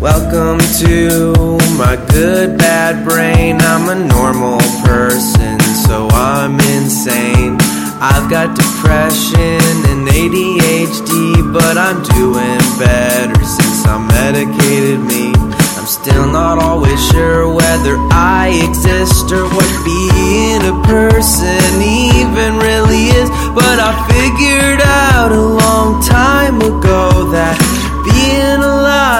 [0.00, 3.58] Welcome to my good bad brain.
[3.58, 7.58] I'm a normal person, so I'm insane.
[7.98, 9.58] I've got depression
[9.90, 15.34] and ADHD, but I'm doing better since I medicated me.
[15.74, 23.10] I'm still not always sure whether I exist or what being a person even really
[23.18, 27.58] is, but I figured out a long time ago that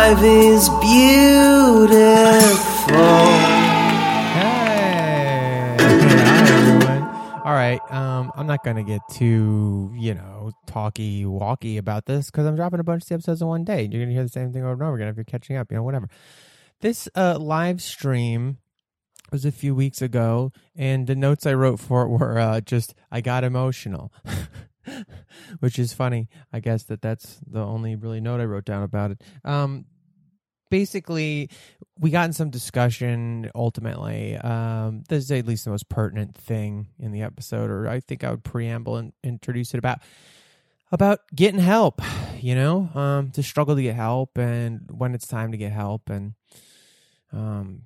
[0.08, 1.98] alive is beautiful.
[4.32, 7.02] Hey, hi everyone.
[7.44, 12.46] All right, um, I'm not gonna get too, you know, talky walky about this because
[12.46, 13.82] I'm dropping a bunch of episodes in one day.
[13.82, 15.76] You're gonna hear the same thing over and over again if you're catching up, you
[15.76, 16.08] know, whatever.
[16.80, 18.58] This uh live stream
[19.30, 22.94] was a few weeks ago, and the notes I wrote for it were uh, just
[23.10, 24.10] I got emotional,
[25.60, 26.30] which is funny.
[26.50, 29.22] I guess that that's the only really note I wrote down about it.
[29.44, 29.84] Um,
[30.70, 31.50] basically,
[31.98, 33.50] we got in some discussion.
[33.54, 38.00] Ultimately, um, this is at least the most pertinent thing in the episode, or I
[38.00, 40.00] think I would preamble and introduce it about
[40.90, 42.00] about getting help.
[42.40, 46.08] You know, um, to struggle to get help, and when it's time to get help,
[46.08, 46.34] and
[47.32, 47.82] um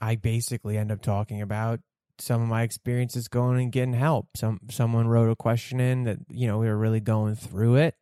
[0.00, 1.80] I basically end up talking about
[2.18, 4.28] some of my experiences going and getting help.
[4.36, 7.94] Some someone wrote a question in that you know we were really going through it,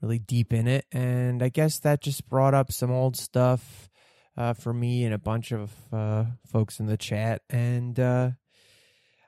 [0.00, 3.88] really deep in it, and I guess that just brought up some old stuff
[4.36, 7.42] uh, for me and a bunch of uh, folks in the chat.
[7.48, 8.30] And uh,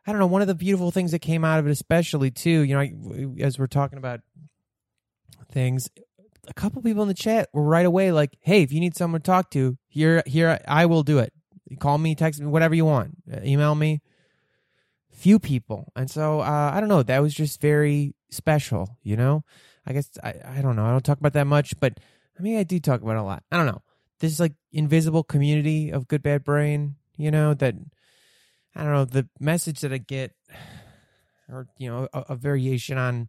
[0.06, 2.60] I don't know, one of the beautiful things that came out of it, especially too,
[2.60, 4.20] you know, I, as we're talking about
[5.50, 5.88] things,
[6.46, 9.20] a couple people in the chat were right away like, "Hey, if you need someone
[9.20, 11.32] to talk to, here, here, I will do it."
[11.76, 14.00] call me, text me, whatever you want, email me.
[15.12, 17.02] Few people, and so uh, I don't know.
[17.02, 19.42] That was just very special, you know.
[19.88, 20.84] I guess I, I don't know.
[20.84, 21.98] I don't talk about that much, but
[22.38, 23.42] I mean, I do talk about a lot.
[23.50, 23.82] I don't know.
[24.20, 27.54] This is like invisible community of good bad brain, you know.
[27.54, 27.74] That
[28.76, 29.04] I don't know.
[29.06, 30.32] The message that I get,
[31.48, 33.28] or you know, a, a variation on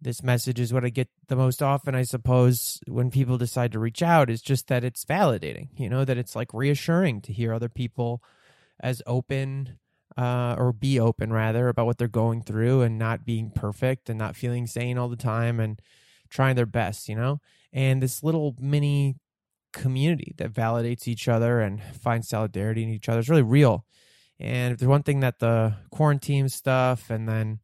[0.00, 3.80] this message is what I get the most often, I suppose, when people decide to
[3.80, 7.52] reach out, is just that it's validating, you know, that it's like reassuring to hear
[7.52, 8.22] other people
[8.78, 9.80] as open
[10.18, 14.18] uh, or be open rather about what they're going through and not being perfect and
[14.18, 15.80] not feeling sane all the time and
[16.28, 17.40] trying their best, you know?
[17.72, 19.14] And this little mini
[19.72, 23.86] community that validates each other and finds solidarity in each other is really real.
[24.40, 27.60] And if there's one thing that the quarantine stuff and then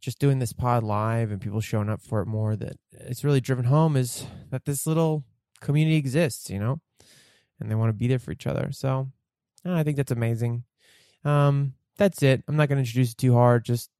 [0.00, 3.40] just doing this pod live and people showing up for it more that it's really
[3.40, 5.24] driven home is that this little
[5.60, 6.80] community exists, you know,
[7.58, 8.70] and they want to be there for each other.
[8.70, 9.10] So
[9.64, 10.64] I think that's amazing.
[11.24, 12.42] Um, that's it.
[12.48, 13.64] I'm not going to introduce it too hard.
[13.64, 13.90] Just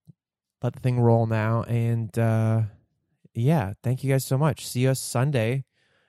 [0.62, 1.62] let the thing roll now.
[1.62, 2.62] And uh,
[3.34, 4.66] yeah, thank you guys so much.
[4.66, 5.64] See us Sunday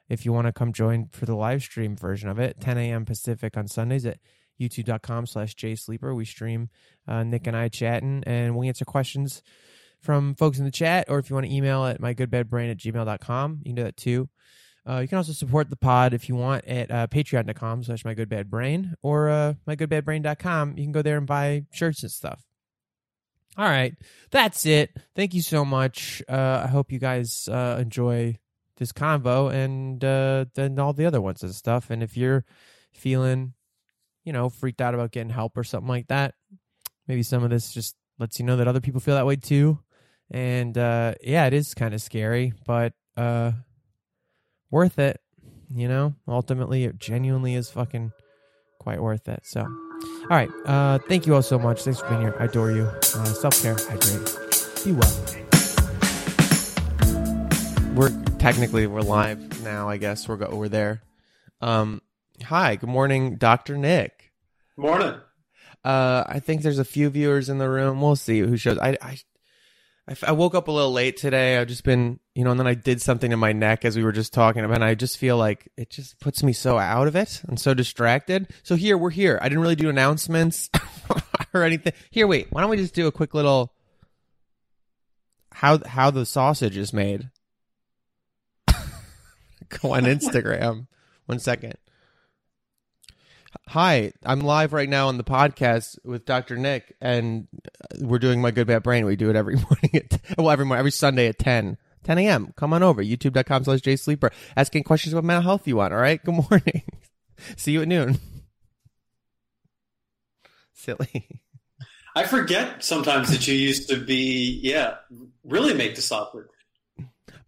[0.10, 3.06] if you want to come join for the live stream version of it, 10 a.m.
[3.06, 4.20] Pacific on Sundays at
[4.60, 6.16] youtube.com slash jsleeper.
[6.16, 6.70] We stream
[7.08, 9.42] uh, Nick and I chatting and we answer questions
[10.02, 13.60] from folks in the chat, or if you want to email at mygoodbadbrain at gmail.com,
[13.64, 14.30] you can do that too.
[14.88, 18.94] Uh, you can also support the pod if you want at uh, patreon.com slash mygoodbadbrain
[19.02, 20.78] or uh, mygoodbadbrain.com.
[20.78, 22.44] You can go there and buy shirts and stuff.
[23.58, 23.96] All right,
[24.32, 24.92] that's it.
[25.16, 26.22] Thank you so much.
[26.28, 28.38] Uh, I hope you guys uh, enjoy
[28.78, 31.90] this convo and uh, then all the other ones and stuff.
[31.90, 32.44] And if you're
[32.94, 33.54] feeling,
[34.26, 36.36] you know, freaked out about getting help or something like that,
[37.08, 39.80] maybe some of this just lets you know that other people feel that way too.
[40.30, 43.54] And uh, yeah, it is kind of scary, but uh,
[44.72, 45.20] worth it.
[45.74, 48.12] You know, ultimately, it genuinely is fucking
[48.80, 49.42] quite worth it.
[49.44, 50.50] So, all right.
[50.66, 51.82] Uh, thank you all so much.
[51.84, 52.36] Thanks for being here.
[52.40, 52.84] I adore you.
[52.86, 54.38] Uh, Self care, hydrate,
[54.86, 55.12] be well.
[57.96, 59.88] We're technically we're live now.
[59.90, 61.02] I guess we're go- we're there.
[61.62, 62.02] Um,
[62.44, 62.76] hi.
[62.76, 64.32] Good morning, Doctor Nick.
[64.78, 65.16] Morning.
[65.84, 68.02] Uh, I think there's a few viewers in the room.
[68.02, 68.78] We'll see who shows.
[68.80, 69.18] I, I,
[70.08, 71.58] I f- I woke up a little late today.
[71.58, 74.04] I've just been, you know, and then I did something to my neck as we
[74.04, 74.76] were just talking about.
[74.76, 77.74] And I just feel like it just puts me so out of it and so
[77.74, 78.54] distracted.
[78.64, 79.40] So here we're here.
[79.42, 80.70] I didn't really do announcements
[81.54, 81.94] or anything.
[82.12, 82.48] Here, wait.
[82.52, 83.74] Why don't we just do a quick little
[85.54, 87.30] how how the sausage is made?
[88.68, 90.88] Go on Instagram.
[91.26, 91.76] One second.
[93.70, 96.56] Hi, I'm live right now on the podcast with Dr.
[96.56, 97.48] Nick, and
[98.00, 99.06] we're doing my good bad brain.
[99.06, 102.54] We do it every morning at well, every morning, every Sunday at 10, 10 a.m.
[102.56, 105.94] Come on over, youtube.com slash jsleeper, asking questions about mental health you want.
[105.94, 106.84] All right, good morning.
[107.58, 108.20] See you at noon.
[110.74, 111.42] Silly.
[112.16, 114.98] I forget sometimes that you used to be, yeah,
[115.44, 116.46] really make the sausage.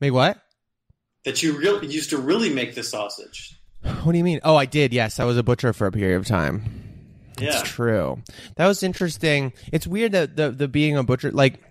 [0.02, 0.42] Make what?
[1.24, 3.57] That you really used to really make the sausage.
[4.04, 4.40] What do you mean?
[4.44, 4.94] Oh, I did.
[4.94, 6.86] Yes, I was a butcher for a period of time.
[7.40, 7.60] Yeah.
[7.60, 8.22] It's true.
[8.56, 9.54] That was interesting.
[9.72, 11.62] It's weird that the the being a butcher like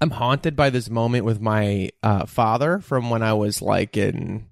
[0.00, 4.46] I'm haunted by this moment with my uh, father from when I was like in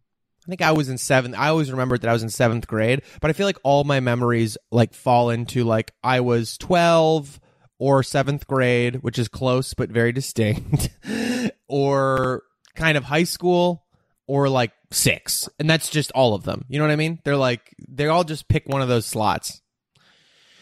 [0.46, 1.34] I think I was in seventh.
[1.38, 4.00] I always remembered that I was in seventh grade, but I feel like all my
[4.00, 7.40] memories like fall into like I was twelve
[7.78, 10.90] or seventh grade, which is close but very distinct,
[11.68, 12.42] or
[12.74, 13.83] kind of high school,
[14.26, 16.64] or like six, and that's just all of them.
[16.68, 17.20] You know what I mean?
[17.24, 19.60] They're like they all just pick one of those slots.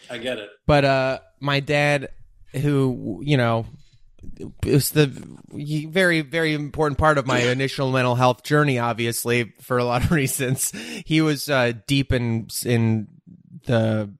[0.09, 0.49] I get it.
[0.67, 2.09] But uh, my dad,
[2.53, 3.65] who you know,
[4.65, 8.79] is the very very important part of my initial mental health journey.
[8.79, 10.71] Obviously, for a lot of reasons,
[11.05, 13.07] he was uh, deep in in
[13.65, 14.13] the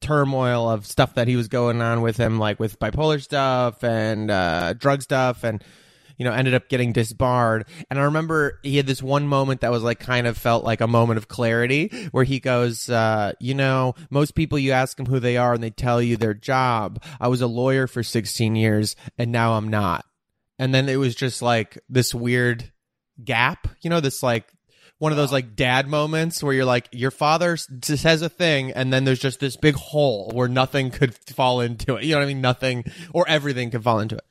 [0.00, 4.30] turmoil of stuff that he was going on with him, like with bipolar stuff and
[4.30, 5.64] uh, drug stuff, and
[6.16, 7.66] you know, ended up getting disbarred.
[7.90, 10.80] And I remember he had this one moment that was like kind of felt like
[10.80, 15.06] a moment of clarity where he goes, uh, you know, most people you ask them
[15.06, 17.02] who they are and they tell you their job.
[17.20, 20.04] I was a lawyer for 16 years and now I'm not.
[20.58, 22.70] And then it was just like this weird
[23.22, 24.46] gap, you know, this like
[24.98, 28.92] one of those like dad moments where you're like your father says a thing and
[28.92, 32.04] then there's just this big hole where nothing could fall into it.
[32.04, 32.40] You know what I mean?
[32.40, 34.24] Nothing or everything could fall into it.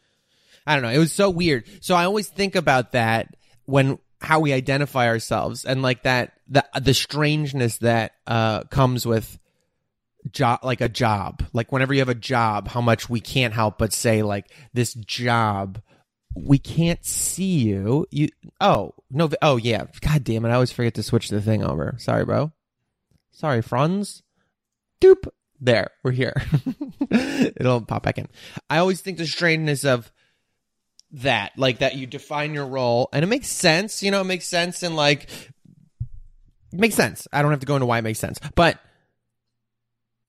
[0.65, 0.89] I don't know.
[0.89, 1.65] It was so weird.
[1.81, 6.65] So I always think about that when how we identify ourselves and like that the
[6.81, 9.37] the strangeness that uh comes with
[10.31, 11.43] job like a job.
[11.53, 14.93] Like whenever you have a job, how much we can't help but say like this
[14.93, 15.81] job
[16.35, 18.07] we can't see you.
[18.11, 19.85] You oh no oh yeah.
[20.01, 20.49] God damn it!
[20.49, 21.95] I always forget to switch the thing over.
[21.99, 22.51] Sorry, bro.
[23.31, 24.23] Sorry, Franz.
[25.01, 25.27] Doop.
[25.59, 26.33] There, we're here.
[27.09, 28.27] It'll pop back in.
[28.69, 30.11] I always think the strangeness of
[31.13, 34.01] that, like that you define your role, and it makes sense.
[34.03, 35.29] You know, it makes sense, and like
[36.71, 37.27] makes sense.
[37.31, 38.79] I don't have to go into why it makes sense, but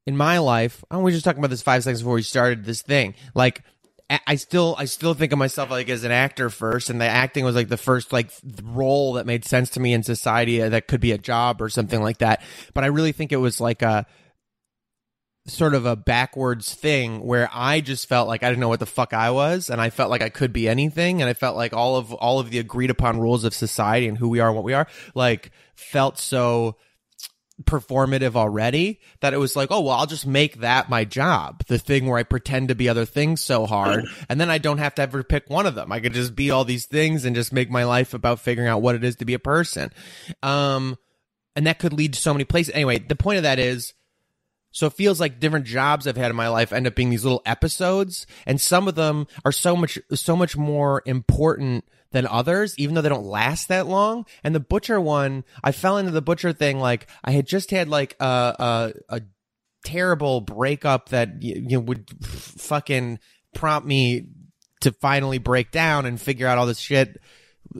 [0.06, 2.82] in my life, I was just talking about this five seconds before we started this
[2.82, 3.14] thing.
[3.34, 3.62] Like,
[4.10, 7.06] I- I still, I still think of myself like as an actor first, and the
[7.06, 8.30] acting was like the first like
[8.62, 11.70] role that made sense to me in society uh, that could be a job or
[11.70, 12.42] something like that.
[12.74, 14.04] But I really think it was like a
[15.46, 18.86] sort of a backwards thing where I just felt like I didn't know what the
[18.86, 21.74] fuck I was, and I felt like I could be anything, and I felt like
[21.74, 24.56] all of all of the agreed upon rules of society and who we are and
[24.56, 26.76] what we are, like felt so
[27.62, 31.64] performative already that it was like, oh, well, I'll just make that my job.
[31.66, 34.04] The thing where I pretend to be other things so hard.
[34.28, 35.92] And then I don't have to ever pick one of them.
[35.92, 38.82] I could just be all these things and just make my life about figuring out
[38.82, 39.92] what it is to be a person.
[40.42, 40.96] Um,
[41.54, 42.74] and that could lead to so many places.
[42.74, 43.92] Anyway, the point of that is,
[44.74, 47.22] so it feels like different jobs I've had in my life end up being these
[47.22, 52.76] little episodes, and some of them are so much so much more important than others,
[52.76, 54.26] even though they don't last that long.
[54.42, 57.88] And the butcher one, I fell into the butcher thing like I had just had
[57.88, 58.24] like a
[59.08, 59.22] a, a
[59.84, 63.20] terrible breakup that y- you know, would fucking
[63.54, 64.26] prompt me
[64.80, 67.20] to finally break down and figure out all this shit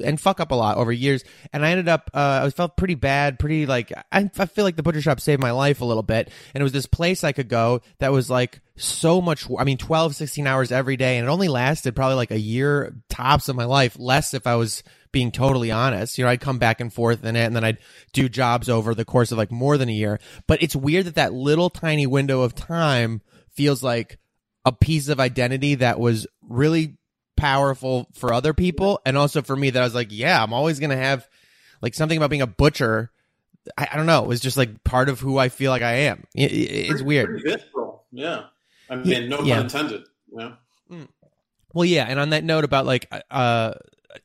[0.03, 1.25] and fuck up a lot over years.
[1.53, 4.77] And I ended up, uh, I felt pretty bad, pretty like, I, I feel like
[4.77, 6.31] the butcher shop saved my life a little bit.
[6.55, 9.79] And it was this place I could go that was like so much, I mean,
[9.79, 11.19] 12, 16 hours every day.
[11.19, 14.57] And it only lasted probably like a year tops of my life, less if I
[14.57, 14.83] was
[15.13, 16.19] being totally honest.
[16.19, 17.79] You know, I'd come back and forth in it and then I'd
[18.13, 20.19] do jobs over the course of like more than a year.
[20.47, 23.23] But it's weird that that little tiny window of time
[23.53, 24.19] feels like
[24.65, 26.97] a piece of identity that was really
[27.37, 30.79] powerful for other people and also for me that I was like, yeah, I'm always
[30.79, 31.29] going to have
[31.83, 33.11] like something about being a butcher.
[33.76, 34.23] I, I, don't know.
[34.25, 36.25] It was just like part of who I feel like I am.
[36.35, 37.26] It, it, it's pretty, weird.
[37.41, 38.05] Pretty visceral.
[38.12, 38.45] Yeah.
[38.88, 39.61] I mean, yeah, no pun yeah.
[39.61, 40.05] intended.
[40.37, 40.53] Yeah.
[40.91, 41.09] Mm.
[41.73, 42.07] Well, yeah.
[42.09, 43.75] And on that note about like, uh,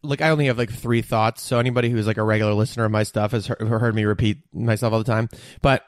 [0.03, 1.41] like I only have like three thoughts.
[1.41, 4.39] So anybody who's like a regular listener of my stuff has heard, heard me repeat
[4.53, 5.29] myself all the time.
[5.61, 5.83] But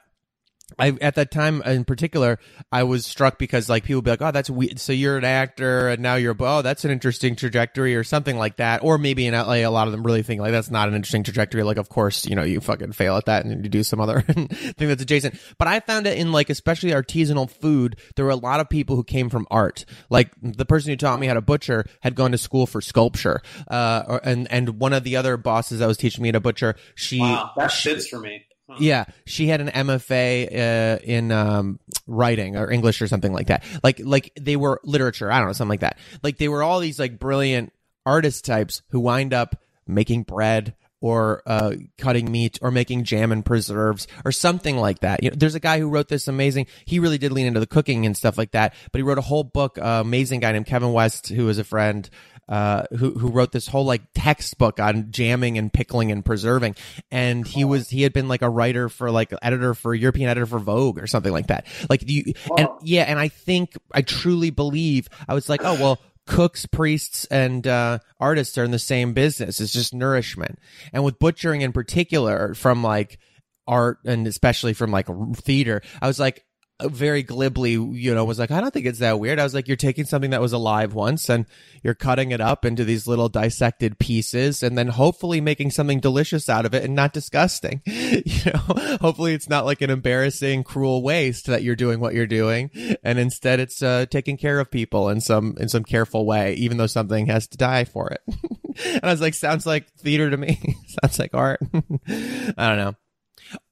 [0.77, 2.39] I at that time in particular,
[2.71, 5.89] I was struck because like people be like, "Oh, that's weird." So you're an actor,
[5.89, 8.83] and now you're, oh, that's an interesting trajectory, or something like that.
[8.83, 11.23] Or maybe in LA, a lot of them really think like that's not an interesting
[11.23, 11.63] trajectory.
[11.63, 14.21] Like, of course, you know, you fucking fail at that, and you do some other
[14.21, 15.39] thing that's adjacent.
[15.57, 18.95] But I found it in like especially artisanal food, there were a lot of people
[18.95, 19.85] who came from art.
[20.09, 23.41] Like the person who taught me how to butcher had gone to school for sculpture,
[23.69, 26.39] uh, or, and and one of the other bosses that was teaching me how to
[26.39, 28.45] butcher, she wow, that fits for me.
[28.79, 33.63] Yeah, she had an MFA uh, in um, writing or English or something like that.
[33.83, 35.97] Like like they were literature, I don't know, something like that.
[36.23, 37.73] Like they were all these like brilliant
[38.05, 39.55] artist types who wind up
[39.87, 45.23] making bread or uh, cutting meat or making jam and preserves or something like that.
[45.23, 46.67] You know, there's a guy who wrote this amazing.
[46.85, 48.75] He really did lean into the cooking and stuff like that.
[48.91, 49.79] But he wrote a whole book.
[49.79, 52.07] Uh, amazing guy named Kevin West, who is a friend
[52.49, 56.75] uh, who who wrote this whole like textbook on jamming and pickling and preserving,
[57.09, 60.45] and he was he had been like a writer for like editor for European editor
[60.45, 61.65] for Vogue or something like that.
[61.89, 65.99] Like you and yeah, and I think I truly believe I was like, oh well,
[66.27, 69.59] cooks, priests, and uh, artists are in the same business.
[69.59, 70.59] It's just nourishment,
[70.93, 73.19] and with butchering in particular, from like
[73.67, 76.43] art and especially from like theater, I was like,
[76.83, 79.39] very glibly, you know, was like, I don't think it's that weird.
[79.39, 81.45] I was like, you're taking something that was alive once and
[81.83, 86.49] you're cutting it up into these little dissected pieces and then hopefully making something delicious
[86.49, 87.81] out of it and not disgusting.
[87.85, 92.27] you know, hopefully it's not like an embarrassing, cruel waste that you're doing what you're
[92.27, 92.69] doing.
[93.03, 96.77] And instead it's, uh, taking care of people in some, in some careful way, even
[96.77, 98.21] though something has to die for it.
[98.85, 100.77] and I was like, sounds like theater to me.
[101.01, 101.59] sounds like art.
[101.63, 102.95] I don't know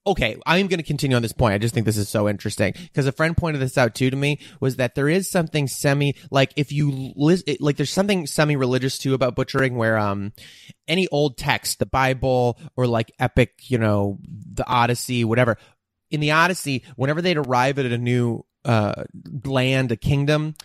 [0.05, 1.53] okay, I'm going to continue on this point.
[1.53, 4.15] I just think this is so interesting because a friend pointed this out too to
[4.15, 8.55] me was that there is something semi like if you list like there's something semi
[8.55, 10.33] religious too about butchering where um
[10.87, 15.57] any old text, the Bible or like epic, you know, the Odyssey, whatever.
[16.11, 19.03] In the Odyssey, whenever they'd arrive at a new uh
[19.45, 20.55] land, a kingdom,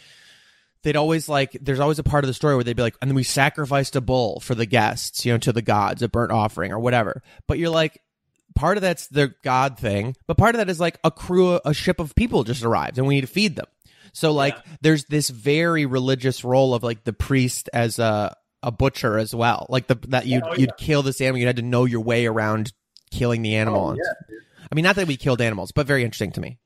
[0.85, 3.11] they'd always like there's always a part of the story where they'd be like and
[3.11, 6.31] then we sacrificed a bull for the guests you know to the gods a burnt
[6.31, 8.01] offering or whatever but you're like
[8.55, 11.75] part of that's the God thing, but part of that is like a crew, a
[11.75, 13.67] ship of people just arrived and we need to feed them.
[14.13, 14.77] So like yeah.
[14.81, 19.67] there's this very religious role of like the priest as a a butcher as well.
[19.69, 22.27] Like the that you'd oh, you'd kill this animal, you had to know your way
[22.27, 22.73] around
[23.11, 23.91] killing the animal.
[23.91, 24.39] Oh, yeah,
[24.71, 26.59] I mean not that we killed animals, but very interesting to me.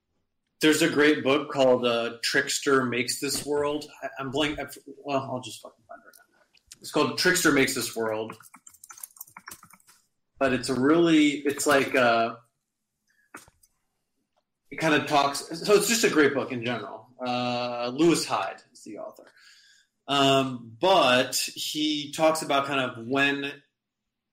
[0.60, 4.58] There's a great book called uh, "Trickster Makes This World." I, am blank.
[5.04, 6.80] well, I'll just fucking find it right now.
[6.80, 8.36] It's called "Trickster Makes This World,"
[10.38, 12.34] but it's a really it's like uh,
[14.70, 15.40] it kind of talks.
[15.64, 17.08] So it's just a great book in general.
[17.24, 19.26] Uh, Lewis Hyde is the author,
[20.06, 23.52] um, but he talks about kind of when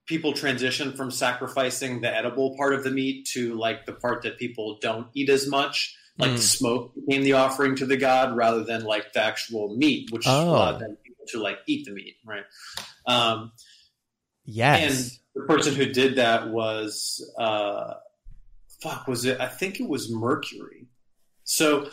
[0.06, 4.38] people transition from sacrificing the edible part of the meat to like the part that
[4.38, 6.38] people don't eat as much like mm.
[6.38, 10.50] smoke became the offering to the god rather than like the actual meat which oh.
[10.50, 10.98] allowed them
[11.28, 12.44] to like eat the meat right
[13.08, 13.52] um
[14.46, 17.96] yes the person who did that was uh,
[18.82, 19.40] fuck was it?
[19.40, 20.88] I think it was Mercury.
[21.44, 21.90] So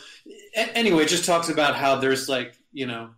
[0.55, 3.09] a- anyway, it just talks about how there's like you know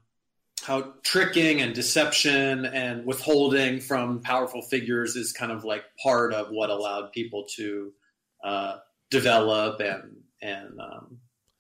[0.64, 6.50] how tricking and deception and withholding from powerful figures is kind of like part of
[6.50, 7.94] what allowed people to
[8.44, 8.78] uh,
[9.12, 11.18] develop and and um,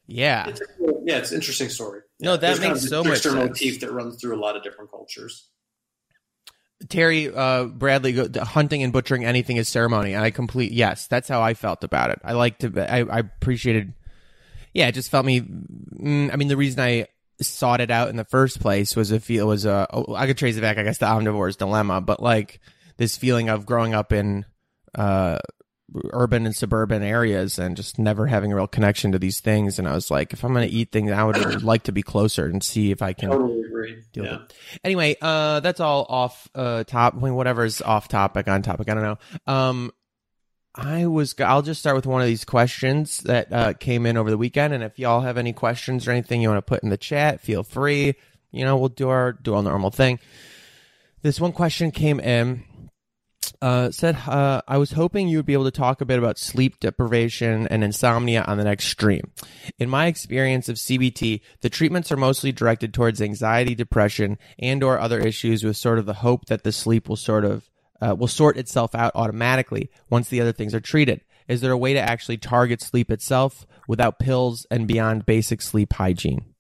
[0.08, 0.62] yeah it's,
[1.04, 3.36] yeah it's an interesting story no that There's makes kind of so much sense.
[3.36, 5.50] motif that runs through a lot of different cultures
[6.90, 10.14] Terry uh, Bradley hunting and butchering anything is ceremony.
[10.14, 12.20] And I complete yes, that's how I felt about it.
[12.24, 13.94] I like to I, I appreciated.
[14.74, 15.42] Yeah, it just felt me.
[15.42, 17.08] Mm, I mean, the reason I
[17.40, 19.88] sought it out in the first place was if it was a.
[19.92, 22.60] Oh, I could trace it back, I guess, the omnivore's dilemma, but like
[22.98, 24.46] this feeling of growing up in
[24.94, 25.40] uh,
[26.12, 29.80] urban and suburban areas and just never having a real connection to these things.
[29.80, 32.04] And I was like, if I'm going to eat things, I would like to be
[32.04, 33.30] closer and see if I can.
[33.30, 34.04] Totally agree.
[34.14, 34.38] Deal yeah.
[34.84, 37.16] Anyway, uh, that's all off uh top.
[37.16, 38.90] I mean, whatever's off topic, on topic.
[38.90, 39.18] I don't know.
[39.54, 39.92] Um,
[40.74, 41.36] I was.
[41.40, 44.74] I'll just start with one of these questions that uh, came in over the weekend,
[44.74, 47.40] and if y'all have any questions or anything you want to put in the chat,
[47.40, 48.16] feel free.
[48.52, 50.20] You know, we'll do our do our normal thing.
[51.22, 52.66] This one question came in
[53.66, 56.38] Uh, said uh, I was hoping you would be able to talk a bit about
[56.38, 59.32] sleep deprivation and insomnia on the next stream.
[59.80, 65.00] In my experience of CBT, the treatments are mostly directed towards anxiety, depression, and or
[65.00, 67.68] other issues, with sort of the hope that the sleep will sort of
[68.04, 71.22] uh, will sort itself out automatically once the other things are treated.
[71.48, 75.94] Is there a way to actually target sleep itself without pills and beyond basic sleep
[75.94, 76.54] hygiene?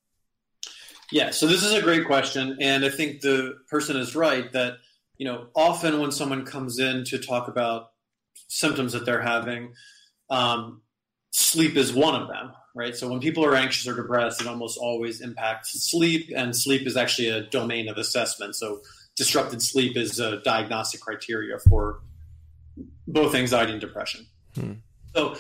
[1.11, 4.77] Yeah, so this is a great question, and I think the person is right that
[5.17, 7.91] you know often when someone comes in to talk about
[8.47, 9.73] symptoms that they're having,
[10.29, 10.81] um,
[11.31, 12.95] sleep is one of them, right?
[12.95, 16.97] So when people are anxious or depressed, it almost always impacts sleep, and sleep is
[16.97, 18.55] actually a domain of assessment.
[18.55, 18.81] So
[19.15, 22.01] disrupted sleep is a diagnostic criteria for
[23.07, 24.27] both anxiety and depression.
[24.55, 24.73] Hmm.
[25.15, 25.37] So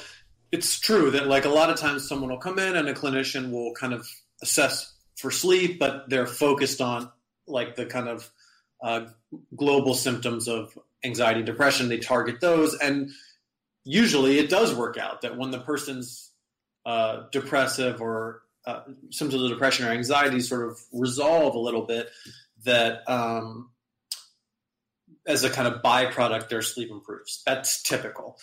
[0.51, 3.51] it's true that like a lot of times someone will come in and a clinician
[3.51, 4.07] will kind of
[4.41, 7.11] assess for sleep, but they're focused on
[7.47, 8.29] like the kind of
[8.83, 9.05] uh,
[9.55, 11.89] global symptoms of anxiety and depression.
[11.89, 13.11] They target those, and
[13.83, 16.31] usually it does work out that when the person's
[16.85, 22.09] uh, depressive or uh, symptoms of depression or anxiety sort of resolve a little bit,
[22.63, 23.69] that um,
[25.27, 27.43] as a kind of byproduct, their sleep improves.
[27.45, 28.37] That's typical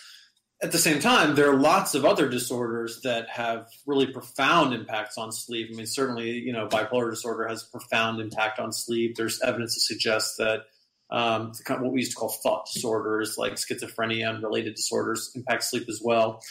[0.63, 5.17] at the same time, there are lots of other disorders that have really profound impacts
[5.17, 5.69] on sleep.
[5.71, 9.15] I mean, certainly, you know, bipolar disorder has a profound impact on sleep.
[9.17, 10.61] There's evidence to suggest that
[11.11, 15.89] um, what we used to call thought disorders, like schizophrenia and related disorders, impact sleep
[15.89, 16.41] as well.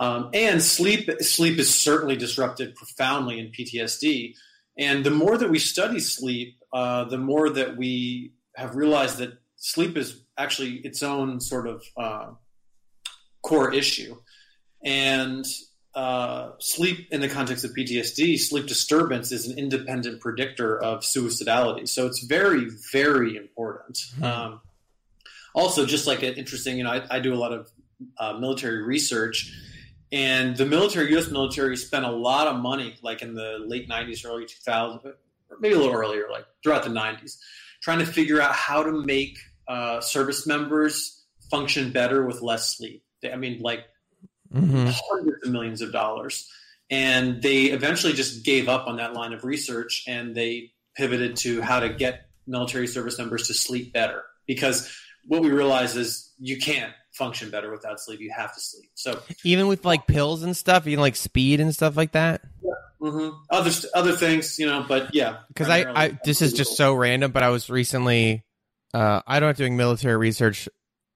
[0.00, 4.34] Um, and sleep sleep is certainly disrupted profoundly in PTSD.
[4.78, 9.38] And the more that we study sleep, uh, the more that we have realized that
[9.56, 12.30] sleep is actually its own sort of uh,
[13.52, 14.16] core issue.
[14.82, 15.44] And
[15.94, 21.86] uh, sleep in the context of PTSD, sleep disturbance is an independent predictor of suicidality.
[21.86, 23.98] So it's very, very important.
[23.98, 24.24] Mm-hmm.
[24.24, 24.60] Um,
[25.54, 27.70] also, just like an interesting, you know, I, I do a lot of
[28.18, 29.52] uh, military research,
[30.10, 31.30] and the military, U.S.
[31.30, 35.14] military, spent a lot of money, like in the late '90s, early 2000s, or
[35.60, 37.36] maybe a little earlier, like throughout the '90s,
[37.82, 39.36] trying to figure out how to make
[39.68, 43.01] uh, service members function better with less sleep.
[43.24, 43.84] I mean, like
[44.52, 44.88] mm-hmm.
[44.90, 46.48] hundreds of millions of dollars.
[46.90, 51.62] And they eventually just gave up on that line of research and they pivoted to
[51.62, 54.22] how to get military service members to sleep better.
[54.46, 54.94] Because
[55.26, 58.20] what we realize is you can't function better without sleep.
[58.20, 58.90] You have to sleep.
[58.94, 62.42] So even with like pills and stuff, even like speed and stuff like that.
[62.62, 62.70] Yeah.
[63.00, 63.36] Mm-hmm.
[63.50, 65.38] Other other things, you know, but yeah.
[65.48, 68.44] Because I, I this is just so random, but I was recently,
[68.94, 70.68] uh, I don't doing military research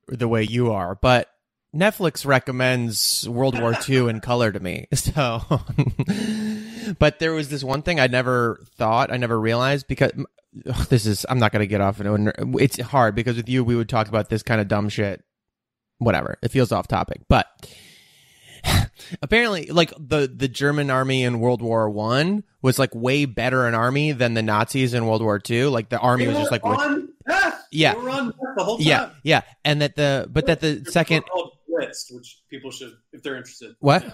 [0.08, 1.28] the way you are, but
[1.74, 4.86] Netflix recommends World War II in color to me.
[4.96, 5.40] So,
[6.98, 10.12] but there was this one thing I never thought, I never realized because
[10.68, 12.00] ugh, this is, I'm not going to get off.
[12.00, 15.22] And it's hard because with you, we would talk about this kind of dumb shit.
[15.98, 16.38] Whatever.
[16.42, 17.46] It feels off topic, but
[19.22, 23.74] apparently like the, the German army in World War One was like way better an
[23.74, 25.70] army than the Nazis in World War Two.
[25.70, 27.08] Like the army was just like, on
[27.70, 27.94] yeah,
[28.78, 29.42] yeah, yeah.
[29.64, 31.24] And that the, but that the second,
[31.76, 33.74] Blitzed, which people should, if they're interested.
[33.80, 34.04] What?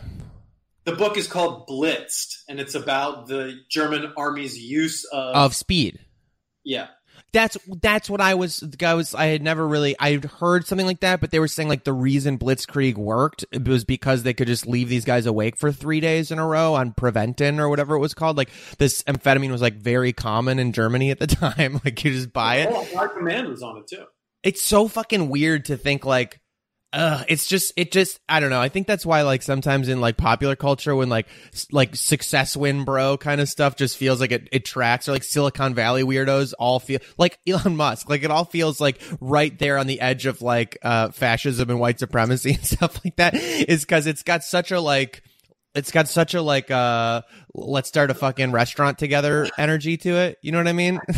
[0.84, 6.00] The book is called Blitzed, and it's about the German army's use of of speed.
[6.64, 6.88] Yeah,
[7.32, 8.64] that's that's what I was.
[8.82, 9.14] I was.
[9.14, 9.94] I had never really.
[9.98, 13.84] I'd heard something like that, but they were saying like the reason Blitzkrieg worked was
[13.84, 16.92] because they could just leave these guys awake for three days in a row on
[16.92, 18.36] Pervitin or whatever it was called.
[18.36, 21.80] Like this amphetamine was like very common in Germany at the time.
[21.84, 22.68] like you just buy it.
[22.70, 24.04] Oh, High Command was on it too.
[24.42, 26.40] It's so fucking weird to think like
[26.92, 28.60] uh, it's just it just I don't know.
[28.60, 31.26] I think that's why like sometimes in like popular culture when like
[31.70, 35.24] like success win bro kind of stuff just feels like it, it tracks or like
[35.24, 39.78] Silicon Valley weirdos all feel like Elon Musk like it all feels like right there
[39.78, 43.82] on the edge of like uh fascism and white supremacy and stuff like that is
[43.82, 45.22] because it's got such a like
[45.74, 47.22] it's got such a like uh
[47.54, 50.38] let's start a fucking restaurant together energy to it.
[50.42, 51.00] You know what I mean?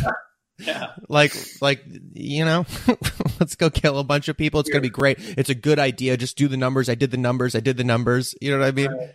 [0.58, 0.92] Yeah.
[1.08, 2.66] Like, like, you know,
[3.40, 4.60] let's go kill a bunch of people.
[4.60, 5.18] It's going to be great.
[5.20, 6.16] It's a good idea.
[6.16, 6.88] Just do the numbers.
[6.88, 7.54] I did the numbers.
[7.54, 8.34] I did the numbers.
[8.40, 8.90] You know what I mean?
[8.90, 9.14] Right.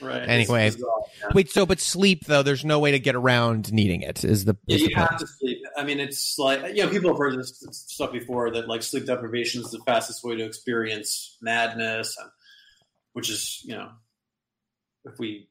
[0.00, 0.28] right.
[0.28, 1.28] Anyway, yeah.
[1.32, 1.50] wait.
[1.50, 4.24] So, but sleep though, there's no way to get around needing it.
[4.24, 4.74] Is the yeah?
[4.76, 5.58] Is you the have to sleep.
[5.76, 9.06] I mean, it's like you know, people have heard this stuff before that like sleep
[9.06, 12.30] deprivation is the fastest way to experience madness, and
[13.12, 13.90] which is you know,
[15.04, 15.47] if we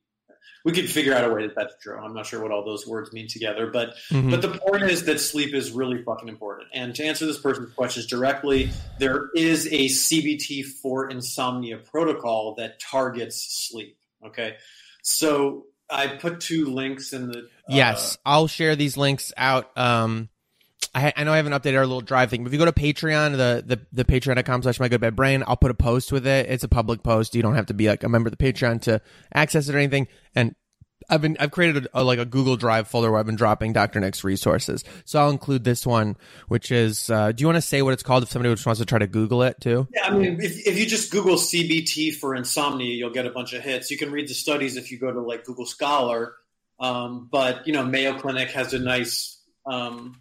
[0.68, 1.98] we could figure out a way that that's true.
[1.98, 4.32] I'm not sure what all those words mean together, but mm-hmm.
[4.32, 6.68] but the point is that sleep is really fucking important.
[6.74, 12.82] And to answer this person's questions directly, there is a CBT for insomnia protocol that
[12.82, 13.98] targets sleep.
[14.26, 14.58] Okay,
[15.04, 17.40] so I put two links in the.
[17.40, 19.72] Uh, yes, I'll share these links out.
[19.78, 20.28] Um,
[20.94, 22.72] I, I know I haven't updated our little drive thing, but if you go to
[22.72, 26.26] Patreon, the the, the patreon.com slash my good bad brain, I'll put a post with
[26.26, 26.50] it.
[26.50, 27.36] It's a public post.
[27.36, 29.02] You don't have to be like a member of the Patreon to
[29.34, 30.08] access it or anything.
[30.36, 30.56] And
[31.10, 33.74] I've been I've created a, a, like a Google Drive folder where I've been dropping
[33.74, 34.00] Dr.
[34.00, 34.84] Nick's resources.
[35.06, 37.10] So I'll include this one, which is.
[37.10, 39.00] Uh, do you want to say what it's called if somebody just wants to try
[39.00, 39.88] to Google it too?
[39.94, 43.54] Yeah, I mean, if, if you just Google CBT for insomnia, you'll get a bunch
[43.54, 43.92] of hits.
[43.92, 46.36] You can read the studies if you go to like Google Scholar.
[46.80, 50.20] Um, but you know, Mayo Clinic has a nice um,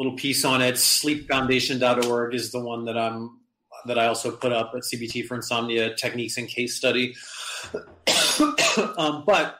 [0.00, 0.76] little piece on it.
[0.76, 3.38] Sleepfoundation.org is the one that I'm
[3.84, 7.14] that I also put up at CBT for insomnia techniques and case study.
[8.96, 9.58] um, but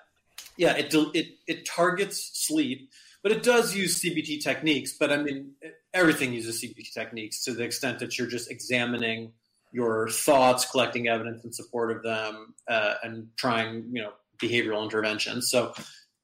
[0.56, 2.90] yeah, it, it it targets sleep,
[3.22, 4.96] but it does use CBT techniques.
[4.98, 5.52] But I mean,
[5.92, 9.32] everything uses CBT techniques to the extent that you're just examining
[9.72, 15.50] your thoughts, collecting evidence in support of them, uh, and trying you know behavioral interventions.
[15.50, 15.74] So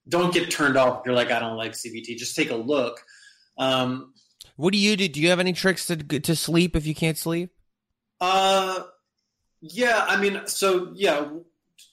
[0.08, 2.16] don't get turned off if you're like, I don't like CBT.
[2.16, 3.02] Just take a look.
[3.58, 4.12] Um,
[4.56, 5.08] what do you do?
[5.08, 7.50] Do you have any tricks to to sleep if you can't sleep?
[8.20, 8.82] Uh,
[9.60, 10.04] yeah.
[10.08, 11.28] I mean, so yeah,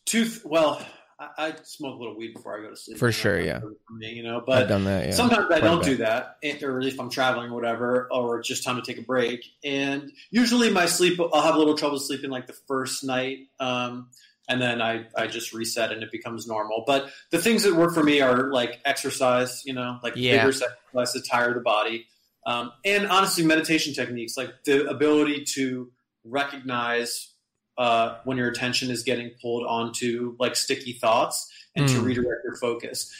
[0.05, 0.29] two.
[0.45, 0.85] Well,
[1.19, 2.97] I, I, smoke a little weed before I go to sleep.
[2.97, 3.61] For sure, yeah.
[3.99, 5.07] You know, but I've done that.
[5.07, 5.11] Yeah.
[5.11, 8.75] Sometimes I don't do that, or if I'm traveling or whatever, or it's just time
[8.75, 9.45] to take a break.
[9.63, 13.47] And usually, my sleep, I'll have a little trouble sleeping like the first night.
[13.59, 14.09] Um,
[14.49, 16.83] and then I, I just reset and it becomes normal.
[16.85, 20.37] But the things that work for me are like exercise, you know, like yeah.
[20.37, 22.07] vigorous exercise to tire the body.
[22.45, 25.91] Um, and honestly, meditation techniques, like the ability to
[26.25, 27.29] recognize
[27.77, 31.93] uh, when your attention is getting pulled onto like sticky thoughts and mm.
[31.93, 33.11] to redirect your focus.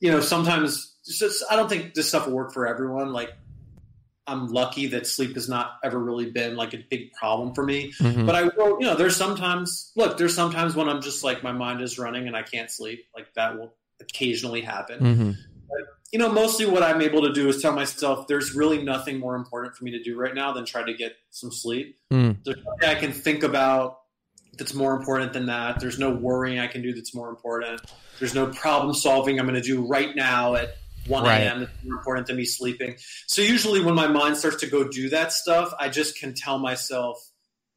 [0.00, 3.12] You know, sometimes just, I don't think this stuff will work for everyone.
[3.12, 3.30] Like
[4.30, 7.92] I'm lucky that sleep has not ever really been like a big problem for me.
[8.00, 8.26] Mm-hmm.
[8.26, 11.52] But I will, you know, there's sometimes, look, there's sometimes when I'm just like my
[11.52, 13.06] mind is running and I can't sleep.
[13.14, 15.00] Like that will occasionally happen.
[15.00, 15.30] Mm-hmm.
[15.68, 15.78] But,
[16.12, 19.34] you know, mostly what I'm able to do is tell myself there's really nothing more
[19.34, 21.98] important for me to do right now than try to get some sleep.
[22.12, 22.38] Mm.
[22.44, 23.98] There's nothing I can think about
[24.58, 25.80] that's more important than that.
[25.80, 27.80] There's no worrying I can do that's more important.
[28.18, 31.42] There's no problem solving I'm going to do right now at 1 Right.
[31.42, 31.60] a.m.
[31.60, 32.96] that's more important than me sleeping.
[33.26, 36.58] So usually when my mind starts to go do that stuff, I just can tell
[36.58, 37.16] myself,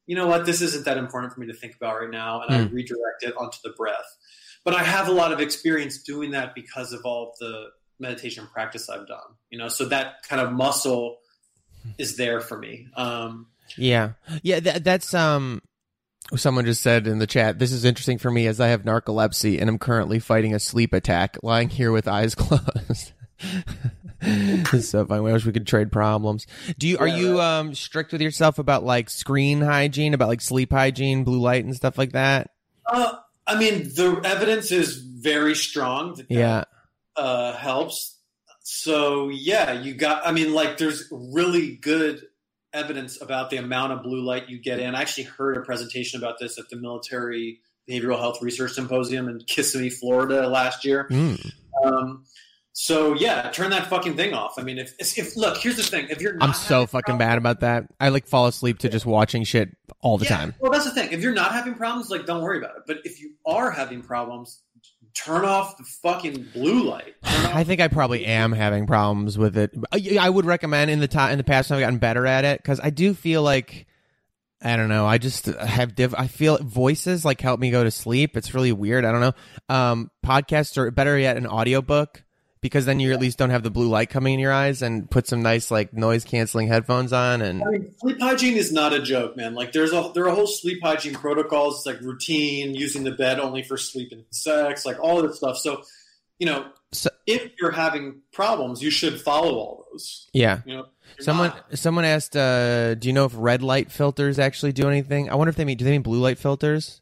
[0.05, 2.53] you know what, this isn't that important for me to think about right now, and
[2.53, 2.73] I Hmm.
[2.73, 4.17] redirect it onto the breath.
[4.65, 7.67] But I have a lot of experience doing that because of all of the
[7.99, 9.37] meditation practice I've done.
[9.49, 11.17] You know, so that kind of muscle
[11.97, 12.87] is there for me.
[12.95, 14.59] Um, Yeah, yeah.
[14.59, 15.61] That, that's um.
[16.35, 19.59] Someone just said in the chat, "This is interesting for me as I have narcolepsy
[19.59, 23.11] and I'm currently fighting a sleep attack, lying here with eyes closed."
[24.81, 25.05] so.
[25.09, 26.47] I wish we could trade problems.
[26.77, 30.41] Do you are Yeah, you um strict with yourself about like screen hygiene, about like
[30.41, 32.51] sleep hygiene, blue light and stuff like that?
[32.87, 33.13] uh,
[33.45, 36.63] I mean, the evidence is very strong that that Yeah.
[37.17, 38.17] uh, helps.
[38.63, 40.25] So yeah, you got.
[40.25, 42.25] I mean, like, there's really good
[42.73, 44.95] evidence about the amount of blue light you get in.
[44.95, 47.59] I actually heard a presentation about this at the Military
[47.89, 51.07] Behavioral Health Research Symposium in Kissimmee, Florida, last year.
[51.11, 51.51] Mm.
[51.83, 52.25] Um,
[52.75, 54.55] so yeah, turn that fucking thing off.
[54.57, 57.19] I mean, if if look, here's the thing: if you're not I'm so fucking problems-
[57.19, 57.85] bad about that.
[57.99, 59.69] I like fall asleep to just watching shit
[60.01, 60.55] all the Yeah, time.
[60.59, 61.11] Well, that's the thing.
[61.11, 62.83] If you're not having problems, like don't worry about it.
[62.87, 64.61] But if you are having problems,
[65.13, 67.15] turn off the fucking blue light.
[67.23, 69.71] I think I probably am having problems with it.
[69.91, 72.61] I, I would recommend in the time in the past I've gotten better at it
[72.61, 73.87] because I do feel like
[74.61, 75.05] I don't know.
[75.05, 76.13] I just have diff.
[76.17, 78.37] I feel voices like help me go to sleep.
[78.37, 79.03] It's really weird.
[79.03, 79.33] I don't know.
[79.67, 82.23] Um, podcasts or better yet, an audiobook
[82.63, 85.07] because then you at least don't have the blue light coming in your eyes and
[85.11, 88.93] put some nice like noise canceling headphones on and I mean, sleep hygiene is not
[88.93, 89.53] a joke, man.
[89.53, 93.39] Like there's a there are whole sleep hygiene protocols, it's like routine, using the bed
[93.39, 95.57] only for sleep and sex, like all of this stuff.
[95.57, 95.83] So,
[96.39, 100.27] you know, So- if you're having problems, you should follow all those.
[100.33, 100.61] yeah.
[100.65, 100.85] You know,
[101.19, 105.29] Someone not- someone asked, uh, do you know if red light filters actually do anything?
[105.29, 107.01] I wonder if they mean do they mean blue light filters?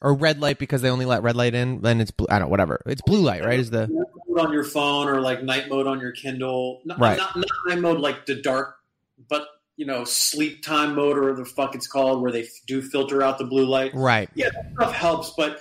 [0.00, 2.46] Or red light because they only let red light in, then it's blue I don't
[2.46, 2.80] know, whatever.
[2.86, 3.58] It's blue light, right?
[3.58, 3.88] Is the
[4.38, 6.80] mode on your phone or like night mode on your Kindle.
[6.84, 7.18] Not, Right.
[7.18, 8.76] not, not night mode like the dark,
[9.28, 9.46] but
[9.76, 13.38] you know, sleep time mode or the fuck it's called, where they do filter out
[13.38, 13.92] the blue light.
[13.94, 14.28] right.
[14.34, 15.60] Yeah, that stuff helps, but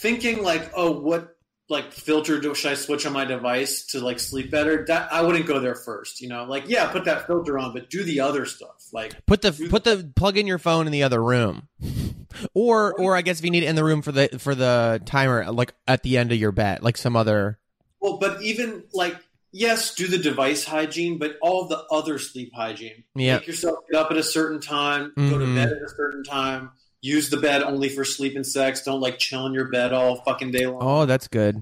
[0.00, 1.36] thinking like, oh, what
[1.68, 4.84] like filter do should I switch on my device to like sleep better?
[4.86, 6.20] That I wouldn't go there first.
[6.20, 8.84] You know, like yeah, put that filter on, but do the other stuff.
[8.92, 11.68] Like Put the put the plug in your phone in the other room.
[12.54, 15.02] Or or I guess if you need it in the room for the for the
[15.04, 17.58] timer like at the end of your bed, like some other
[18.00, 19.16] well, but even like
[19.52, 23.04] yes, do the device hygiene, but all the other sleep hygiene.
[23.14, 23.36] Yeah.
[23.36, 25.54] Make yourself get up at a certain time, go to Mhm.
[25.54, 26.70] bed at a certain time.
[27.02, 28.82] Use the bed only for sleep and sex.
[28.84, 30.78] Don't like chill in your bed all fucking day long.
[30.80, 31.60] Oh, that's good.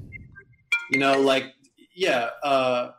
[0.90, 1.54] You know, like
[1.94, 2.90] yeah, uh,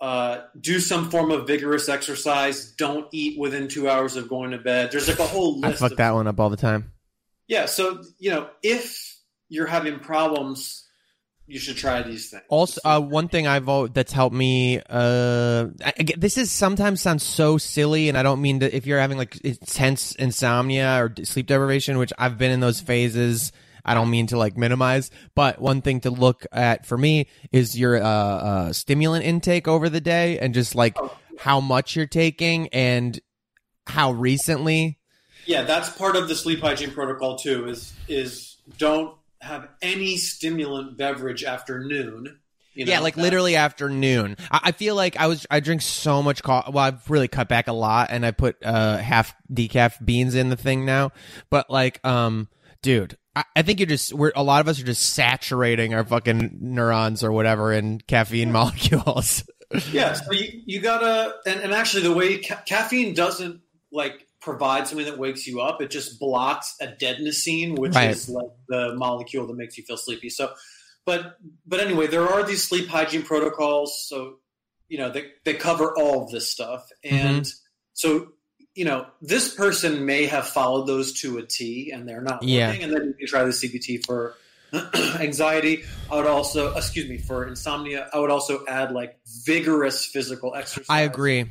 [0.00, 2.72] uh, do some form of vigorous exercise.
[2.72, 4.90] Don't eat within two hours of going to bed.
[4.92, 5.82] There's like a whole list.
[5.82, 6.92] I fuck that one up all the time.
[7.48, 10.79] Yeah, so you know, if you're having problems,
[11.50, 12.44] you should try these things.
[12.48, 14.78] Also, uh, one thing I've that's helped me.
[14.88, 18.86] Uh, I, I this is sometimes sounds so silly, and I don't mean that If
[18.86, 23.50] you're having like intense insomnia or sleep deprivation, which I've been in those phases,
[23.84, 25.10] I don't mean to like minimize.
[25.34, 29.88] But one thing to look at for me is your uh, uh, stimulant intake over
[29.88, 30.96] the day, and just like
[31.36, 33.18] how much you're taking and
[33.88, 34.98] how recently.
[35.46, 37.68] yeah, that's part of the sleep hygiene protocol too.
[37.68, 42.38] Is is don't have any stimulant beverage after noon.
[42.74, 44.36] You know, yeah, like that- literally afternoon.
[44.50, 46.70] I, I feel like I was I drink so much coffee.
[46.72, 50.48] Well, I've really cut back a lot, and I put uh half decaf beans in
[50.50, 51.10] the thing now.
[51.50, 52.48] But like, um,
[52.82, 56.04] dude, I, I think you're just we're a lot of us are just saturating our
[56.04, 59.44] fucking neurons or whatever in caffeine molecules.
[59.92, 63.60] Yeah, so you, you gotta, and, and actually, the way ca- caffeine doesn't
[63.92, 68.10] like provide something that wakes you up, it just blocks a adenosine, which Right.
[68.10, 70.30] is like the molecule that makes you feel sleepy.
[70.30, 70.52] So,
[71.04, 74.38] but but anyway, there are these sleep hygiene protocols, so
[74.88, 77.16] you know they they cover all of this stuff, mm-hmm.
[77.16, 77.52] and
[77.94, 78.28] so
[78.74, 82.68] you know this person may have followed those to a T, and they're not Yeah.
[82.68, 84.34] working, and then you can try the CBT for
[85.20, 85.84] anxiety.
[86.10, 88.08] I would also, excuse me, for insomnia.
[88.12, 90.86] I would also add like vigorous physical exercise.
[90.88, 91.46] I agree.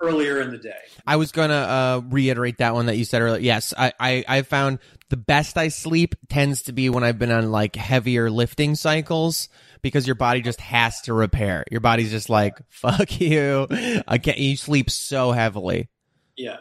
[0.00, 0.76] Earlier in the day.
[1.06, 3.40] I was gonna uh, reiterate that one that you said earlier.
[3.40, 7.32] Yes, I, I I found the best I sleep tends to be when I've been
[7.32, 9.48] on like heavier lifting cycles
[9.82, 11.64] because your body just has to repair.
[11.70, 13.66] Your body's just like fuck you.
[14.06, 14.38] I can't.
[14.38, 15.88] You sleep so heavily.
[16.36, 16.58] Yeah.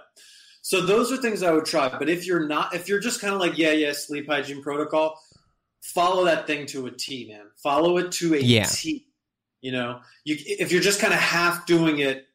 [0.61, 1.89] So those are things I would try.
[1.97, 5.17] But if you're not, if you're just kind of like, yeah, yeah, sleep hygiene protocol,
[5.81, 7.45] follow that thing to a T, man.
[7.63, 8.45] Follow it to a T.
[8.45, 8.69] Yeah.
[9.61, 12.26] You know, you if you're just kind of half doing it,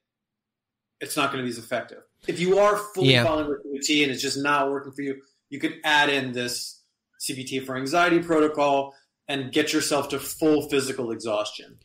[1.03, 1.99] it's not going to be as effective.
[2.27, 3.25] If you are fully Yeah.
[3.25, 3.49] following
[3.83, 6.81] to and it's just not working for you, you could add in this
[7.21, 8.95] CBT for anxiety protocol
[9.29, 11.79] and get yourself to full physical exhaustion.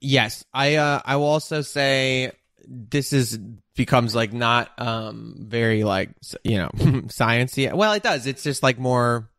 [0.00, 2.32] Yes, I uh, I will also say
[2.66, 3.38] this is
[3.76, 6.10] becomes like not um very like
[6.44, 7.72] you know sciencey.
[7.72, 8.26] Well, it does.
[8.26, 9.30] It's just like more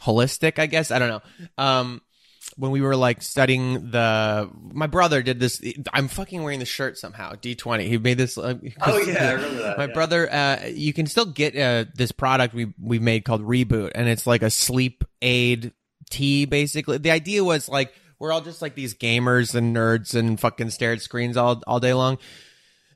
[0.00, 0.90] holistic, I guess.
[0.90, 1.22] I don't know.
[1.58, 2.00] Um
[2.60, 6.98] when we were like studying the my brother did this I'm fucking wearing the shirt
[6.98, 7.32] somehow.
[7.32, 7.88] D20.
[7.88, 9.78] He made this uh, Oh yeah, I remember that.
[9.78, 9.92] my yeah.
[9.94, 14.08] brother, uh, you can still get uh, this product we we made called Reboot, and
[14.08, 15.72] it's like a sleep aid
[16.10, 16.44] tea.
[16.44, 20.70] Basically, the idea was like we're all just like these gamers and nerds and fucking
[20.70, 22.18] stare at screens all all day long.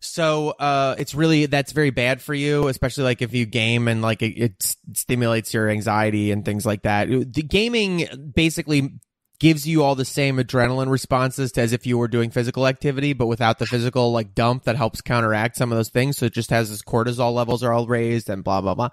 [0.01, 4.03] So uh, it's really that's very bad for you, especially like if you game and
[4.03, 7.09] like it, it stimulates your anxiety and things like that.
[7.09, 9.01] The gaming basically
[9.39, 13.27] gives you all the same adrenaline responses as if you were doing physical activity, but
[13.27, 16.17] without the physical like dump that helps counteract some of those things.
[16.19, 18.91] So it just has this cortisol levels are all raised and blah blah blah.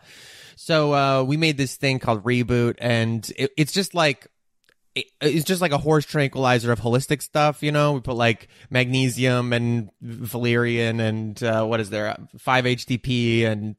[0.56, 4.28] So uh, we made this thing called Reboot, and it, it's just like
[4.96, 7.94] it- it's just like a horse tranquilizer of holistic stuff, you know.
[7.94, 13.76] We put like magnesium and valerian and uh, what is there, five HTP and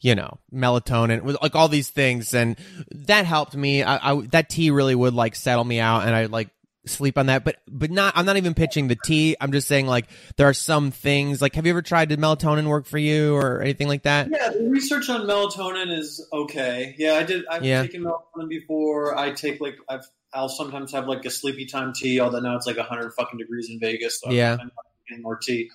[0.00, 2.56] you know melatonin, with like all these things, and
[2.92, 3.82] that helped me.
[3.82, 6.48] I, I that tea really would like settle me out, and I like
[6.86, 7.44] sleep on that.
[7.44, 8.12] But but not.
[8.16, 9.36] I'm not even pitching the tea.
[9.40, 10.06] I'm just saying like
[10.36, 11.40] there are some things.
[11.42, 14.28] Like, have you ever tried did melatonin work for you or anything like that?
[14.30, 16.94] Yeah, the research on melatonin is okay.
[16.98, 17.44] Yeah, I did.
[17.50, 17.82] I've Yeah.
[17.82, 19.18] taken melatonin before.
[19.18, 20.04] I take like I've.
[20.34, 23.70] I'll sometimes have like a sleepy time tea, although now it's like 100 fucking degrees
[23.70, 24.20] in Vegas.
[24.22, 24.52] So Yeah.
[24.52, 24.70] I'm not
[25.08, 25.70] getting more tea.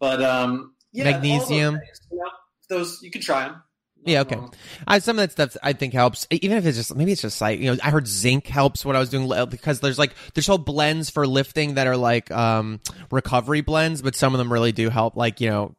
[0.00, 1.76] But um, yeah, Magnesium.
[1.76, 2.24] things, you know,
[2.72, 3.62] those you can try them.
[4.04, 4.36] Yeah, okay.
[4.84, 7.40] I, some of that stuff I think helps, even if it's just maybe it's just
[7.40, 10.46] like you know I heard zinc helps what I was doing because there's like there's
[10.48, 12.80] whole blends for lifting that are like um
[13.12, 15.16] recovery blends, but some of them really do help.
[15.16, 15.76] Like you know,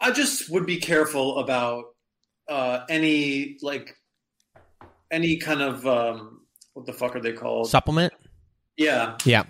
[0.00, 1.86] I just would be careful about
[2.48, 3.96] uh, any like
[5.10, 6.42] any kind of um,
[6.74, 7.68] what the fuck are they called?
[7.68, 8.12] supplement.
[8.76, 9.44] yeah, Yeah,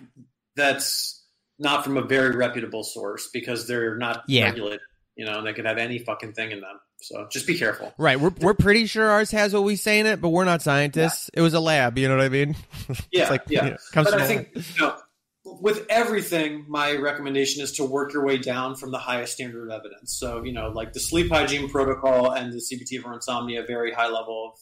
[0.56, 1.24] that's
[1.58, 4.46] not from a very reputable source because they're not Yeah.
[4.46, 4.80] regulated.
[5.22, 6.80] You know, and they could have any fucking thing in them.
[7.00, 7.94] So just be careful.
[7.96, 8.18] right.
[8.18, 11.30] We're we're pretty sure ours has what we say in it, but we're not scientists.
[11.32, 11.96] It was a lab.
[11.96, 12.56] You know what I mean?
[13.12, 13.64] Yeah, it's like, yeah.
[13.64, 14.96] you know, comes but I think you know,
[15.44, 19.70] with everything, my recommendation is to work your way down from the highest standard of
[19.70, 20.18] evidence.
[20.18, 24.08] So you know, like the sleep hygiene protocol and the CBT for insomnia, very high
[24.08, 24.54] level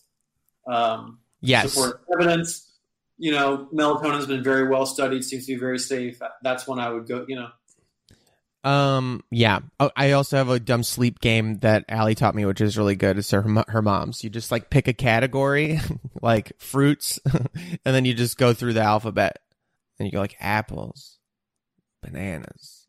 [0.66, 1.72] of um, yes.
[1.72, 2.70] support evidence.
[3.16, 6.20] You know, melatonin has been very well studied, seems to be very safe.
[6.42, 7.24] That's when I would go.
[7.26, 7.48] You know,
[8.62, 9.24] Um.
[9.30, 9.60] Yeah.
[9.78, 12.96] Oh, I also have a dumb sleep game that Allie taught me, which is really
[12.96, 13.16] good.
[13.18, 14.22] It's her her mom's.
[14.22, 15.80] You just like pick a category,
[16.22, 19.38] like fruits, and then you just go through the alphabet,
[19.98, 21.18] and you go like apples,
[22.02, 22.86] bananas,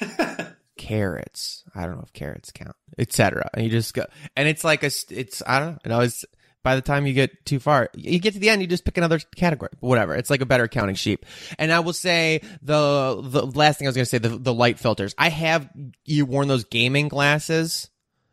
[0.76, 1.64] carrots.
[1.74, 3.48] I don't know if carrots count, etc.
[3.54, 4.04] And you just go,
[4.36, 6.00] and it's like a it's I don't know.
[6.00, 6.26] It's
[6.68, 8.98] by the time you get too far, you get to the end, you just pick
[8.98, 10.14] another category, whatever.
[10.14, 11.24] It's like a better counting sheep.
[11.58, 14.78] And I will say the the last thing I was gonna say the the light
[14.78, 15.14] filters.
[15.16, 15.70] I have
[16.04, 17.88] you worn those gaming glasses,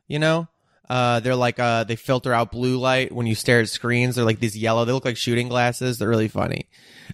[0.10, 0.50] you know.
[0.90, 4.16] Uh, they're like uh, they filter out blue light when you stare at screens.
[4.16, 4.84] They're like these yellow.
[4.84, 5.98] They look like shooting glasses.
[5.98, 6.68] They're really funny.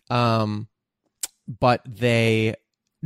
[0.09, 0.69] Um,
[1.47, 2.55] but they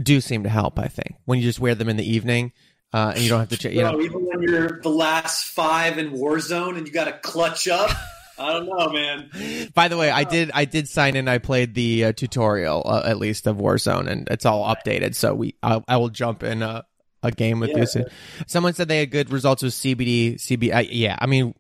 [0.02, 0.80] do seem to help.
[0.80, 2.54] I think when you just wear them in the evening,
[2.96, 5.98] uh, and you don't have to, ch- you know, even when you're the last five
[5.98, 7.90] in Warzone and you got to clutch up,
[8.40, 9.70] I don't know, man.
[9.74, 11.28] By the way, I did I did sign in.
[11.28, 15.16] I played the uh, tutorial uh, at least of Warzone, and it's all updated.
[15.16, 16.84] So we I, I will jump in a,
[17.24, 17.78] a game with Yeah.
[17.80, 18.06] you soon.
[18.48, 20.36] Someone said they had good results with CBD.
[20.36, 21.54] CB, I, yeah, I mean,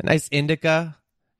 [0.00, 0.96] a nice indica,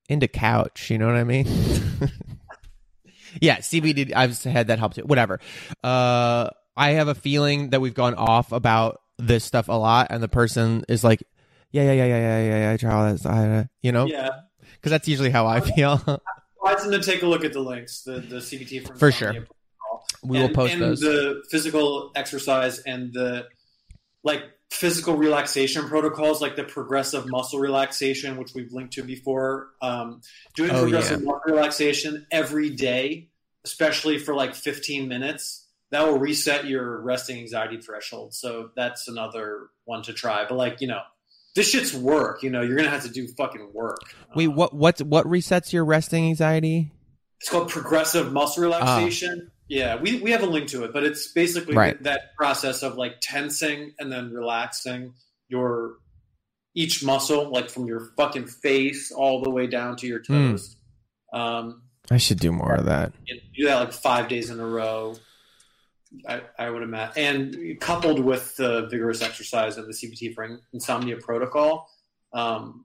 [0.08, 0.90] indica couch.
[0.90, 1.46] You know what I mean?
[3.40, 4.12] yeah, CBD.
[4.14, 5.02] I've had that help too.
[5.02, 5.40] Whatever.
[5.82, 10.22] Uh, I have a feeling that we've gone off about this stuff a lot, and
[10.22, 11.22] the person is like.
[11.70, 12.70] Yeah, yeah, yeah, yeah, yeah, yeah, yeah.
[12.72, 14.28] I try all that, I, you know, Yeah.
[14.76, 15.94] because that's usually how I feel.
[16.64, 19.34] advise them to take a look at the links, the, the CBT from For sure.
[20.22, 21.00] We will post and those.
[21.00, 23.48] The physical exercise and the
[24.22, 29.70] like physical relaxation protocols, like the progressive muscle relaxation, which we've linked to before.
[29.82, 30.20] Um,
[30.54, 33.30] doing Oh, progressive muscle relaxation every day,
[33.64, 35.63] especially for like 15 minutes,
[35.94, 38.34] that will reset your resting anxiety threshold.
[38.34, 40.44] So that's another one to try.
[40.48, 41.00] But like you know.
[41.56, 42.62] This shit's work, you know.
[42.62, 43.98] You're gonna have to do fucking work.
[44.34, 44.74] Wait, what?
[44.74, 45.00] What?
[45.02, 46.90] What resets your resting anxiety?
[47.40, 49.52] It's called progressive muscle relaxation.
[49.68, 52.02] Yeah, we, we have a link to it, but it's basically Right.
[52.02, 55.14] that process of like tensing and then relaxing
[55.48, 55.92] your
[56.74, 60.50] each muscle, like from your fucking face all the way down to your Hmm.
[60.54, 60.76] toes.
[61.32, 63.12] Um, I should do more of that.
[63.56, 65.14] do that like five days in a row.
[66.28, 71.16] I, I would imagine, and coupled with the vigorous exercise and the CBT for insomnia
[71.16, 71.88] protocol,
[72.32, 72.84] um,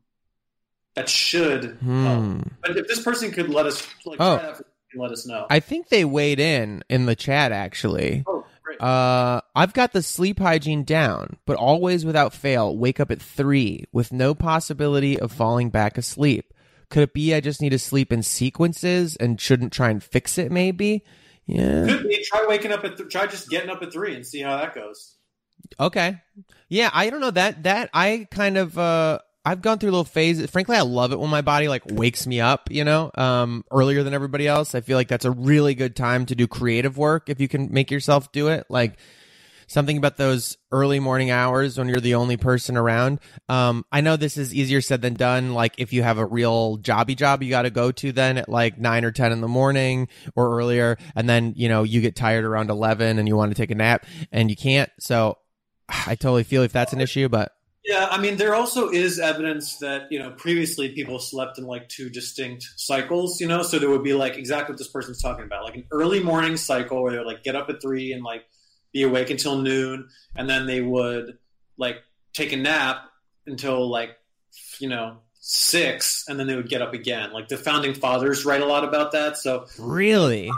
[0.95, 1.77] that should help.
[1.81, 2.39] Hmm.
[2.61, 4.37] But if this person could let us like Oh.
[4.37, 4.61] try that,
[4.91, 5.45] and let us know.
[5.49, 8.23] I think they weighed in in the chat actually.
[8.27, 8.81] oh, great.
[8.81, 13.85] Uh, I've got the sleep hygiene down, but always without fail, wake up at three
[13.91, 16.53] with no possibility of falling back asleep.
[16.89, 20.39] Could it be I just need to sleep in sequences and shouldn't try and fix
[20.39, 20.51] it?
[20.51, 21.03] Maybe.
[21.49, 21.87] Yeah.
[21.87, 22.23] Could be.
[22.25, 24.75] Try waking up at th- try just getting up at three and see how that
[24.75, 25.15] goes.
[25.79, 26.17] Okay.
[26.69, 30.47] Yeah, I don't know that that I kind of uh I've gone through little phases.
[30.51, 34.03] Frankly, I love it when my body like wakes me up, you know, um earlier
[34.03, 34.75] than everybody else.
[34.75, 37.73] I feel like that's a really good time to do creative work if you can
[37.73, 38.67] make yourself do it.
[38.69, 38.99] Like
[39.69, 43.19] something about those early morning hours when you're the only person around.
[43.47, 45.53] Um I know this is easier said than done.
[45.53, 48.49] Like if you have a real jobby job you got to go to then at
[48.49, 52.15] like 9 or 10 in the morning or earlier and then, you know, you get
[52.15, 54.89] tired around 11 and you want to take a nap and you can't.
[54.99, 55.37] So
[55.87, 57.51] I totally feel if that's an issue, but
[57.83, 61.89] Yeah, I mean, there also is evidence that you know previously people slept in like
[61.89, 63.39] two distinct cycles.
[63.39, 65.85] You know, so there would be like exactly what this person's talking about, like an
[65.91, 68.45] early morning cycle where they would like get up at three and like
[68.93, 71.37] be awake until noon, and then they would
[71.77, 71.97] like
[72.33, 72.97] take a nap
[73.45, 74.11] until like
[74.79, 77.31] you know six, and then they would get up again.
[77.31, 79.37] Like the founding fathers write a lot about that.
[79.37, 80.51] So really,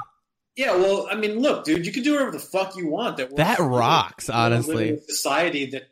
[0.56, 3.18] yeah, well, I mean, look, dude, you can do whatever the fuck you want.
[3.18, 5.00] That That rocks, You don't live honestly.
[5.08, 5.84] society that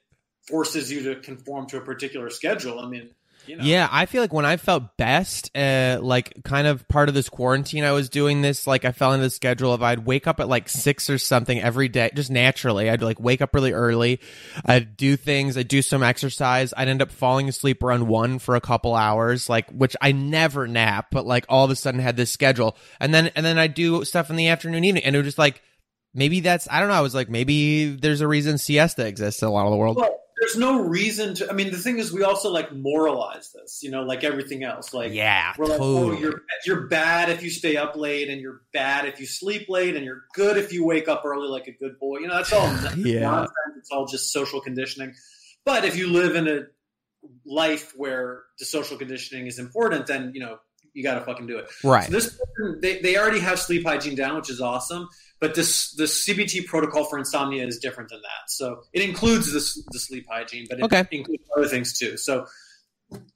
[0.47, 2.80] forces you to conform to a particular schedule.
[2.80, 3.12] I mean,
[3.49, 7.09] you know, yeah, I feel like when I felt best, uh, like kind of part
[7.09, 8.67] of this quarantine, I was doing this.
[8.67, 11.59] Like I fell into the schedule of I'd wake up at like six or something
[11.59, 12.91] every day, just naturally.
[12.91, 14.19] I'd like wake up really early.
[14.63, 15.57] I'd do things.
[15.57, 16.75] I'd do some exercise.
[16.77, 20.67] I'd end up falling asleep around one for a couple hours, like which I never
[20.67, 23.73] nap, but like all of a sudden had this schedule, and then and then I'd
[23.73, 25.63] do stuff in the afternoon, evening, and it was just like.
[26.12, 26.95] Maybe that's I don't know.
[26.95, 29.97] I was like, maybe there's a reason siesta exists in a lot of the world.
[29.97, 31.49] Well, there's no reason to.
[31.49, 34.93] I mean, the thing is, we also like moralize this, you know, like everything else.
[34.93, 38.62] Like, yeah, we're like, oh, you're you're bad if you stay up late, and you're
[38.73, 41.71] bad if you sleep late, and you're good if you wake up early like a
[41.73, 42.19] good boy.
[42.19, 43.19] You know, that's all Yeah.
[43.21, 43.52] nonsense.
[43.78, 45.13] It's all just social conditioning.
[45.65, 46.62] But if you live in a
[47.45, 50.58] life where the social conditioning is important, then you know
[50.94, 51.67] you got to fucking do it.
[51.83, 52.06] right.
[52.06, 55.08] So this person, they, they already have sleep hygiene down, which is awesome.
[55.40, 58.50] But this the CBT protocol for insomnia is different than that.
[58.50, 61.06] So it includes this the sleep hygiene, but it Okay.
[61.12, 62.17] includes other things too.
[62.17, 62.46] So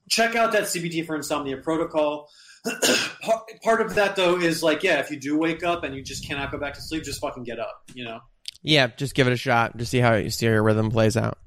[0.09, 2.29] check out that CBT for insomnia protocol.
[3.63, 6.25] part, of that though is like, yeah, if you do wake up and you just
[6.25, 7.83] cannot go back to sleep, just fucking get up.
[7.93, 8.19] You know.
[8.61, 9.75] Yeah, just give it a shot.
[9.77, 11.37] Just see how you see your rhythm plays out.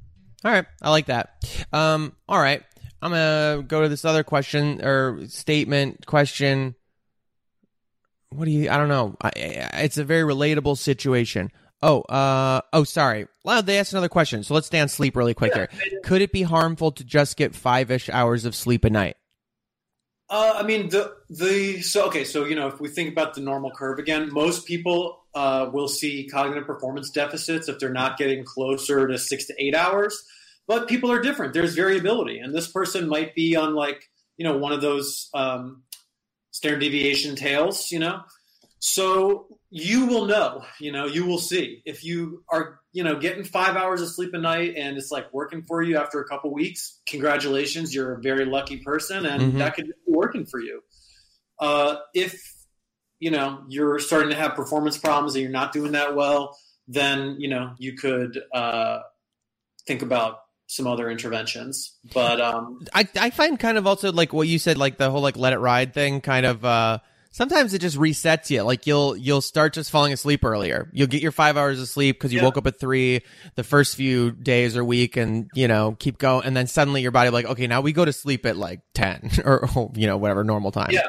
[0.44, 1.44] All right, I like that.
[1.72, 2.62] Um, all right,
[3.00, 6.74] I'm gonna go to this other question or statement question.
[8.36, 8.70] What do you?
[8.70, 9.16] I don't know.
[9.20, 11.50] I, it's a very relatable situation.
[11.82, 13.26] Oh, uh, oh, sorry.
[13.44, 16.00] Well, they asked another question, so let's stay on sleep really quick Yeah, here.
[16.02, 19.16] Could it be harmful to just get five ish hours of sleep a night?
[20.28, 23.40] Uh, I mean, the the so okay, so you know, if we think about the
[23.40, 28.44] normal curve again, most people uh, will see cognitive performance deficits if they're not getting
[28.44, 30.20] closer to six to eight hours.
[30.66, 31.54] But people are different.
[31.54, 34.02] There's variability, and this person might be on like
[34.36, 35.82] you know one of those um,
[36.56, 37.90] standard deviation tails.
[37.90, 38.22] You know,
[38.78, 40.64] so you will know.
[40.80, 44.32] You know, you will see if you are you know getting five hours of sleep
[44.34, 47.00] a night and it's like working for you after a couple weeks.
[47.06, 49.58] Congratulations, you're a very lucky person, and Mhm.
[49.58, 50.82] that could be working for you.
[51.58, 52.40] Uh, if
[53.18, 56.56] you know you're starting to have performance problems and you're not doing that well,
[56.88, 59.00] then you know you could uh,
[59.86, 61.96] think about some other interventions.
[62.12, 65.20] But um, I I find kind of also like what you said, like the whole
[65.22, 66.64] like let it ride thing, kind of.
[66.64, 66.98] uh
[67.32, 68.62] Sometimes it just resets you.
[68.62, 70.88] Like you'll you'll start just falling asleep earlier.
[70.94, 72.46] You'll get your five hours of sleep because you Yeah.
[72.46, 73.20] woke up at three
[73.56, 77.10] the first few days or week, and you know keep going, and then suddenly your
[77.10, 80.44] body like okay now we go to sleep at like ten or you know whatever
[80.44, 80.88] normal time.
[80.92, 81.08] Yeah.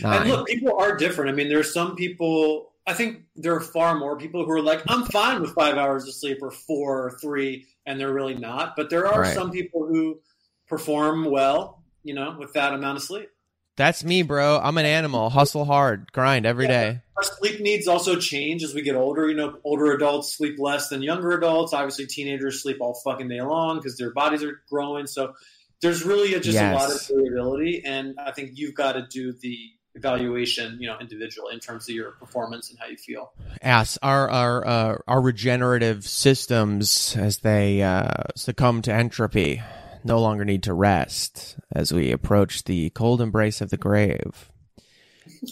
[0.00, 0.22] Nine.
[0.22, 1.30] And look, people are different.
[1.30, 2.72] I mean, there are some people.
[2.84, 6.08] I think there are far more people who are like, I'm fine with five hours
[6.08, 8.76] of sleep or four or three, and they're really not.
[8.76, 9.34] But there are Right.
[9.34, 10.20] some people who
[10.68, 13.30] perform well, you know, with that amount of sleep.
[13.76, 14.60] That's me, bro.
[14.62, 15.30] I'm an animal.
[15.30, 16.92] Hustle hard, grind every Yeah.
[16.92, 17.00] day.
[17.16, 19.28] Our sleep needs also change as we get older.
[19.28, 21.72] You know, older adults sleep less than younger adults.
[21.72, 25.06] Obviously, teenagers sleep all fucking day long because their bodies are growing.
[25.06, 25.34] So
[25.80, 29.32] there's really a, just a lot of variability, and I think you've got to do
[29.32, 29.56] the
[29.98, 33.32] evaluation, you know, individually in terms of your performance and how you feel.
[33.60, 39.62] Ass our our uh, our regenerative systems as they uh, succumb to entropy
[40.04, 44.50] no longer need to rest as we approach the cold embrace of the grave.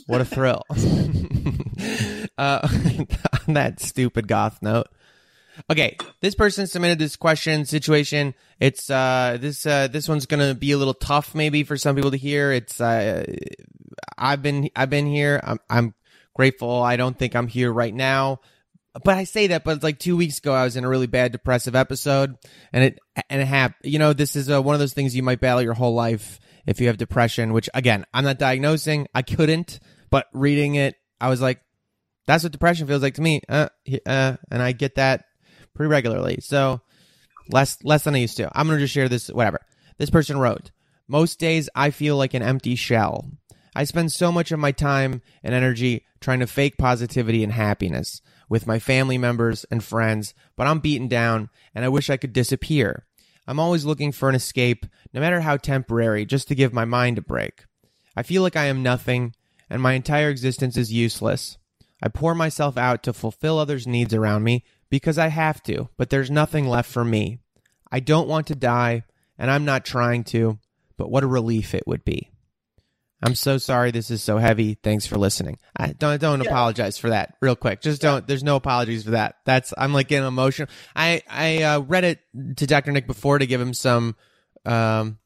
[0.07, 0.63] What a thrill!
[2.39, 2.69] uh,
[3.49, 4.89] on that stupid goth note.
[5.71, 8.35] Okay, this person submitted this question situation.
[8.61, 12.11] It's uh this uh this one's gonna be a little tough maybe for some people
[12.11, 12.53] to hear.
[12.53, 13.25] It's uh
[14.19, 15.41] I've been I've been here.
[15.43, 15.95] I'm I'm
[16.35, 16.83] grateful.
[16.83, 18.41] I don't think I'm here right now.
[19.05, 21.07] But I say that, but it's like two weeks ago, I was in a really
[21.07, 22.35] bad depressive episode,
[22.73, 22.99] and it
[23.29, 23.93] and it happened.
[23.93, 26.41] You know, this is uh, one of those things you might battle your whole life
[26.67, 27.53] if you have depression.
[27.53, 29.07] Which again, I'm not diagnosing.
[29.15, 29.81] I couldn't,
[30.11, 31.61] but reading it, I was like,
[32.27, 33.43] that's what depression feels like to me.
[33.49, 33.69] Uh,
[34.07, 35.25] uh, and I get that
[35.77, 36.39] pretty regularly.
[36.41, 36.81] So
[37.51, 38.51] less less than I used to.
[38.55, 39.29] I'm gonna just share this.
[39.29, 39.61] Whatever.
[39.99, 40.71] This person wrote.
[41.09, 43.31] Most days I feel like an empty shell.
[43.75, 48.23] I spend so much of my time and energy trying to fake positivity and happiness
[48.49, 52.33] with my family members and friends, but I'm beaten down and I wish I could
[52.33, 53.07] disappear.
[53.47, 57.19] I'm always looking for an escape, no matter how temporary, just to give my mind
[57.19, 57.65] a break.
[58.17, 59.35] I feel like I am nothing
[59.69, 61.59] and my entire existence is useless.
[62.03, 66.11] I pour myself out to fulfill others' needs around me because I have to, but
[66.11, 67.39] there's nothing left for me.
[67.91, 69.03] I don't want to die,
[69.39, 70.59] and I'm not trying to,
[70.97, 72.31] but what a relief it would be.
[73.23, 74.75] I'm so sorry this is so heavy.
[74.75, 75.59] Thanks for listening.
[75.77, 76.51] I don't don't Yeah.
[76.51, 77.35] apologize for that.
[77.41, 77.81] Real quick.
[77.81, 79.37] Just don't there's no apologies for that.
[79.47, 80.69] That's I'm like getting emotional.
[80.95, 82.21] I I uh, read it
[82.59, 82.93] to Dr.
[82.93, 84.17] Nick before to give him some
[84.67, 85.19] um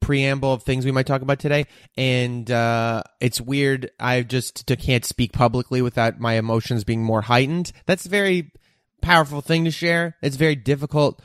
[0.00, 1.64] preamble of things we might talk about today
[1.96, 7.70] and uh it's weird i just can't speak publicly without my emotions being more heightened
[7.86, 8.52] that's very
[9.06, 11.22] powerful thing to share it's very difficult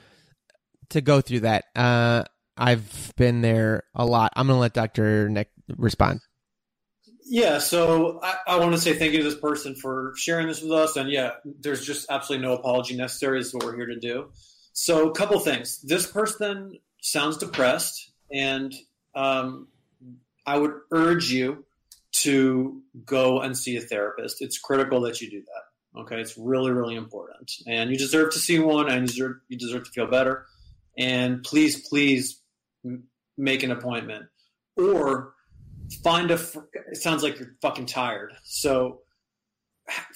[0.90, 2.24] to go through that uh
[2.58, 6.20] i've been there a lot i'm gonna let dr nick respond
[7.26, 10.62] Yeah, so I, I want to say thank you to this person for sharing this
[10.62, 10.98] with us.
[10.98, 13.40] And yeah, there's just absolutely no apology necessary.
[13.40, 14.32] This is what we're here to do.
[14.74, 15.80] So, a couple things.
[15.82, 18.74] This person sounds depressed, and
[19.16, 19.68] um,
[20.46, 21.64] I would urge you
[22.24, 24.42] to go and see a therapist.
[24.42, 25.64] It's critical that you do that.
[25.98, 29.58] Okay, it's really, really important, and you deserve to see one, and you deserve, you
[29.58, 30.46] deserve to feel better.
[30.98, 32.42] And please, please
[33.38, 34.26] make an appointment.
[34.78, 35.34] Or
[36.04, 36.60] find a fr-
[36.92, 38.34] it sounds like you're fucking tired.
[38.44, 39.02] So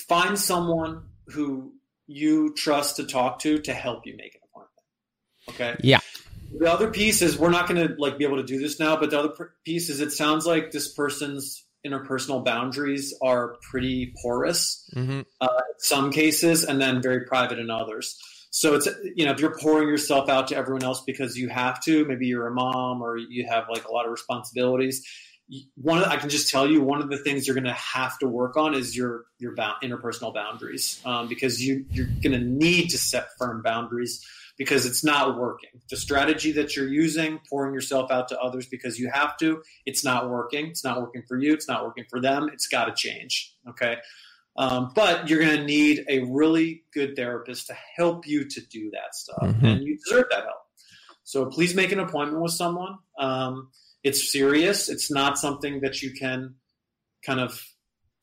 [0.08, 1.74] find someone who
[2.08, 4.72] you trust to talk to to help you make an appointment.
[5.50, 5.76] Okay?
[5.84, 6.00] Yeah.
[6.58, 8.96] the other piece is we're not going to like be able to do this now
[8.96, 14.14] but the other pr- piece is it sounds like this person's interpersonal boundaries are pretty
[14.22, 15.22] porous mm-hmm.
[15.42, 18.18] uh, in some cases and then very private in others.
[18.50, 21.84] So it's you know if you're pouring yourself out to everyone else because you have
[21.84, 25.06] to, maybe you're a mom or you have like a lot of responsibilities.
[25.76, 27.74] One, of the- I can just tell you, one of the things you're going to
[27.74, 32.40] have to work on is your your interpersonal boundaries um, because you you're going to
[32.40, 34.26] need to set firm boundaries
[34.58, 35.70] because it's not working.
[35.90, 40.04] The strategy that you're using, pouring yourself out to others because you have to, it's
[40.04, 40.68] not working.
[40.68, 41.54] It's not working for you.
[41.54, 42.50] It's not working for them.
[42.54, 43.54] It's got to change.
[43.70, 43.98] Okay.
[44.58, 48.90] Um, but you're going to need a really good therapist to help you to do
[48.92, 49.64] that stuff, Mhm.
[49.64, 50.62] and you deserve that help.
[51.24, 52.98] So please make an appointment with someone.
[53.20, 53.72] Um,
[54.04, 54.88] it's serious.
[54.88, 56.56] It's not something that you can
[57.26, 57.62] kind of,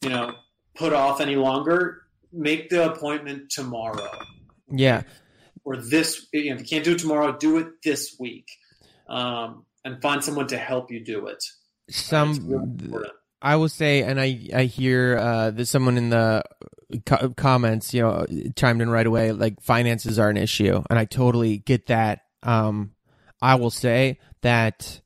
[0.02, 0.32] you know,
[0.74, 2.02] put off any longer.
[2.32, 4.08] Make the appointment tomorrow
[4.74, 5.02] Yeah.
[5.64, 6.26] Or this.
[6.32, 8.48] You know, if you can't do it tomorrow, do it this week,
[9.08, 11.44] um, and find someone to help you do it.
[11.88, 13.04] Really Some.
[13.40, 16.44] I will say, and I I hear uh, there's someone in the
[17.04, 19.32] co- comments, you know, chimed in right away.
[19.32, 22.20] Like finances are an issue, and I totally get that.
[22.42, 22.94] Um,
[23.40, 25.00] I will say that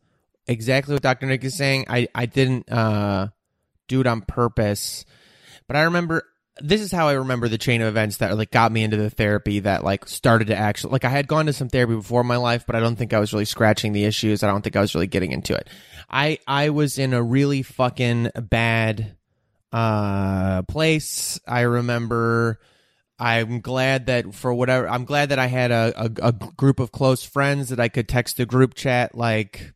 [0.47, 1.27] exactly what Dr.
[1.27, 1.87] Nick is saying.
[1.89, 3.29] I I didn't uh,
[3.89, 5.05] do it on purpose,
[5.67, 6.25] but I remember
[6.61, 9.11] this is how I remember the chain of events that like got me into the
[9.11, 12.27] therapy that like started to actually like I had gone to some therapy before in
[12.27, 14.43] my life, but I don't think I was really scratching the issues.
[14.43, 15.69] I don't think I was really getting into it.
[16.09, 19.17] I I was in a really fucking bad
[19.73, 21.39] uh place.
[21.47, 22.59] I remember
[23.19, 26.93] I'm glad that for whatever I'm glad that I had a, a, a group of
[26.93, 29.73] close friends that I could text a group chat like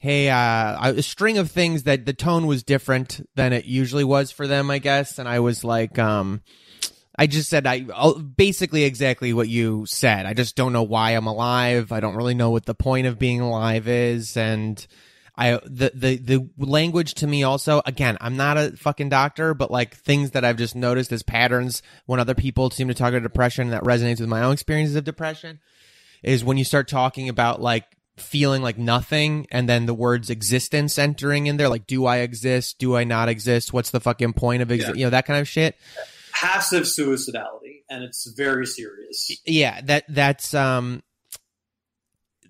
[0.00, 4.32] hey uh a string of things that the tone was different than it usually was
[4.32, 6.42] for them I guess and I was like um
[7.16, 10.24] I just said I I'll- basically exactly what you said.
[10.24, 11.92] I just don't know why I'm alive.
[11.92, 14.84] I don't really know what the point of being alive is and
[15.36, 19.70] I the the the language to me also again I'm not a fucking doctor but
[19.70, 23.22] like things that I've just noticed as patterns when other people seem to talk about
[23.22, 25.60] depression that resonates with my own experiences of depression
[26.22, 27.84] is when you start talking about like
[28.20, 32.78] feeling like nothing and then the words existence entering in there like do I exist
[32.78, 34.92] do I not exist what's the fucking point of Yeah.
[34.94, 35.76] you know that kind of shit
[36.32, 39.30] Passive suicidality, and it's very serious.
[39.44, 41.02] yeah that that's um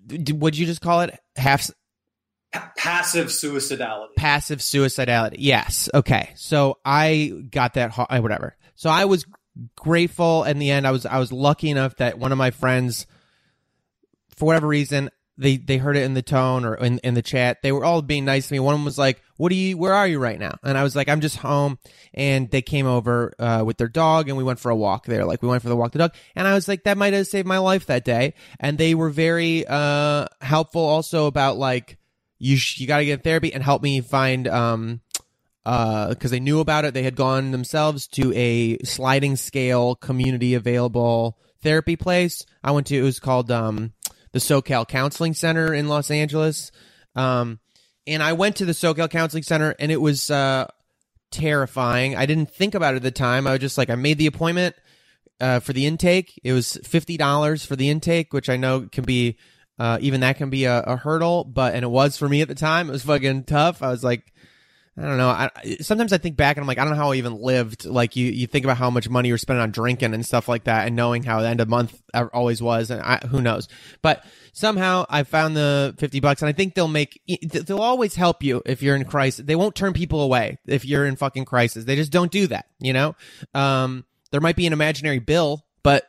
[0.09, 1.69] would you just call it half
[2.53, 4.15] Pa- passive suicidality.
[4.17, 5.35] passive suicidality.
[5.39, 5.87] Yes.
[5.93, 6.31] Okay.
[6.35, 7.97] So I got that.
[7.97, 8.57] uh, Whatever.
[8.75, 9.25] So I was
[9.77, 10.43] grateful.
[10.43, 13.05] In the end, I was I was lucky enough that one of my friends,
[14.35, 15.09] for whatever reason,
[15.41, 17.61] they they heard it in the tone or in in the chat.
[17.63, 18.59] They were all being nice to me.
[18.59, 19.75] One was like, "What do you?
[19.75, 21.79] Where are you right now?" And I was like, "I'm just home."
[22.13, 25.25] And they came over uh, with their dog, and we went for a walk there.
[25.25, 27.25] Like we went for the walk the dog, and I was like, "That might have
[27.25, 31.97] saved my life that day." And they were very uh helpful also about like
[32.37, 35.01] you sh- you got to get therapy and help me find um
[35.65, 40.55] uh because they knew about it they had gone themselves to a sliding scale community
[40.55, 43.93] available therapy place i went to it was called um
[44.31, 46.71] the socal counseling center in los angeles
[47.15, 47.59] um
[48.07, 50.67] and i went to the socal counseling center and it was uh
[51.31, 54.17] terrifying i didn't think about it at the time i was just like i made
[54.17, 54.75] the appointment
[55.41, 56.39] uh, for the intake.
[56.43, 59.37] It was fifty dollars for the intake, which I know can be
[59.79, 62.47] uh, even that can be a, a hurdle, but and it was for me at
[62.47, 62.87] the time.
[62.87, 63.81] It was fucking tough.
[63.81, 64.31] I was like,
[64.97, 65.29] I don't know.
[65.29, 67.85] I, sometimes I think back and I'm like, I don't know how I even lived.
[67.85, 70.65] Like you, you think about how much money you're spending on drinking and stuff like
[70.65, 73.69] that, and knowing how the end of month always was, and I, who knows.
[74.01, 77.21] But somehow I found the fifty bucks, and I think they'll make
[77.51, 79.45] they'll always help you if you're in crisis.
[79.45, 81.85] They won't turn people away if you're in fucking crisis.
[81.85, 82.65] They just don't do that.
[82.79, 83.15] You know.
[83.53, 86.03] Um, there might be an imaginary bill, but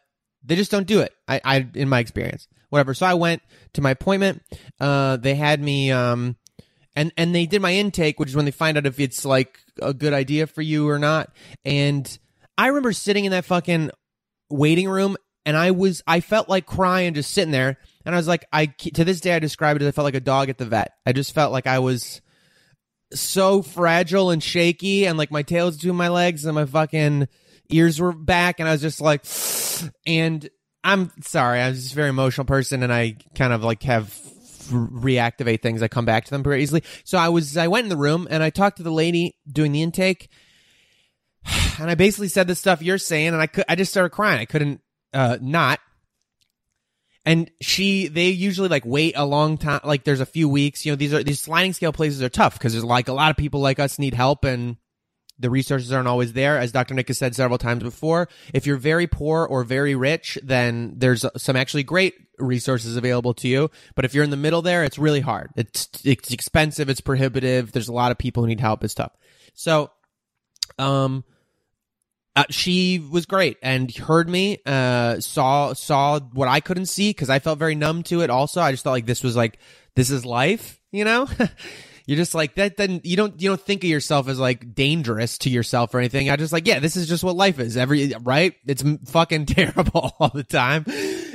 [0.44, 1.12] they just don't do it.
[1.28, 2.94] I, I in my experience, whatever.
[2.94, 3.42] So I went
[3.74, 4.42] to my appointment.
[4.80, 6.36] Uh, they had me, um,
[6.94, 9.58] and and they did my intake, which is when they find out if it's like
[9.80, 11.32] a good idea for you or not.
[11.64, 12.18] And
[12.58, 13.90] I remember sitting in that fucking
[14.50, 15.16] waiting room,
[15.46, 18.66] and I was I felt like crying just sitting there, and I was like, I
[18.66, 20.92] to this day I describe it as I felt like a dog at the vet.
[21.06, 22.20] I just felt like I was
[23.12, 27.28] so fragile and shaky, and like my tail was between my legs, and my fucking
[27.72, 29.24] ears were back and I was just like
[30.06, 30.48] and
[30.84, 34.16] I'm sorry, I was just a very emotional person and I kind of like have
[34.70, 35.82] reactivate things.
[35.82, 36.82] I come back to them pretty easily.
[37.04, 39.72] So I was I went in the room and I talked to the lady doing
[39.72, 40.30] the intake
[41.80, 44.40] and I basically said the stuff you're saying and I could I just started crying.
[44.40, 44.80] I couldn't
[45.12, 45.80] uh not
[47.24, 50.92] and she they usually like wait a long time like there's a few weeks you
[50.92, 53.36] know these are these sliding scale places are tough because there's like a lot of
[53.36, 54.76] people like us need help and
[55.38, 56.58] the resources aren't always there.
[56.58, 56.94] As Dr.
[56.94, 61.24] Nick has said several times before, if you're very poor or very rich, then there's
[61.36, 63.70] some actually great resources available to you.
[63.94, 65.50] But if you're in the middle there, it's really hard.
[65.56, 66.88] It's, it's expensive.
[66.88, 67.72] It's prohibitive.
[67.72, 68.84] There's a lot of people who need help.
[68.84, 69.12] It's tough.
[69.54, 69.90] So,
[70.78, 71.24] um,
[72.34, 77.28] uh, she was great and heard me, uh, saw, saw what I couldn't see because
[77.28, 78.62] I felt very numb to it also.
[78.62, 79.58] I just thought like this was like,
[79.96, 81.28] this is life, you know?
[82.06, 85.38] you're just like that then you don't you don't think of yourself as like dangerous
[85.38, 88.12] to yourself or anything i just like yeah this is just what life is every
[88.22, 90.84] right it's fucking terrible all the time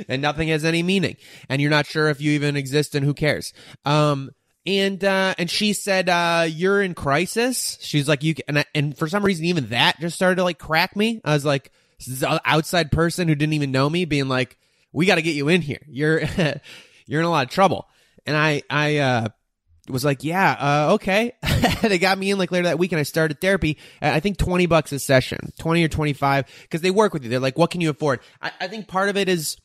[0.08, 1.16] and nothing has any meaning
[1.48, 3.52] and you're not sure if you even exist and who cares
[3.84, 4.30] um
[4.68, 8.96] and uh, and she said, uh, "You're in crisis." She's like, "You," and I, and
[8.96, 11.22] for some reason, even that just started to like crack me.
[11.24, 11.72] I was like,
[12.06, 14.58] this outside person who didn't even know me, being like,
[14.92, 15.80] "We got to get you in here.
[15.88, 16.20] You're
[17.06, 17.88] you're in a lot of trouble."
[18.26, 19.28] And I I uh,
[19.90, 21.32] was like, "Yeah, uh, okay."
[21.82, 23.78] they got me in like later that week, and I started therapy.
[24.00, 27.30] I think twenty bucks a session, twenty or twenty five, because they work with you.
[27.30, 29.56] They're like, "What can you afford?" I, I think part of it is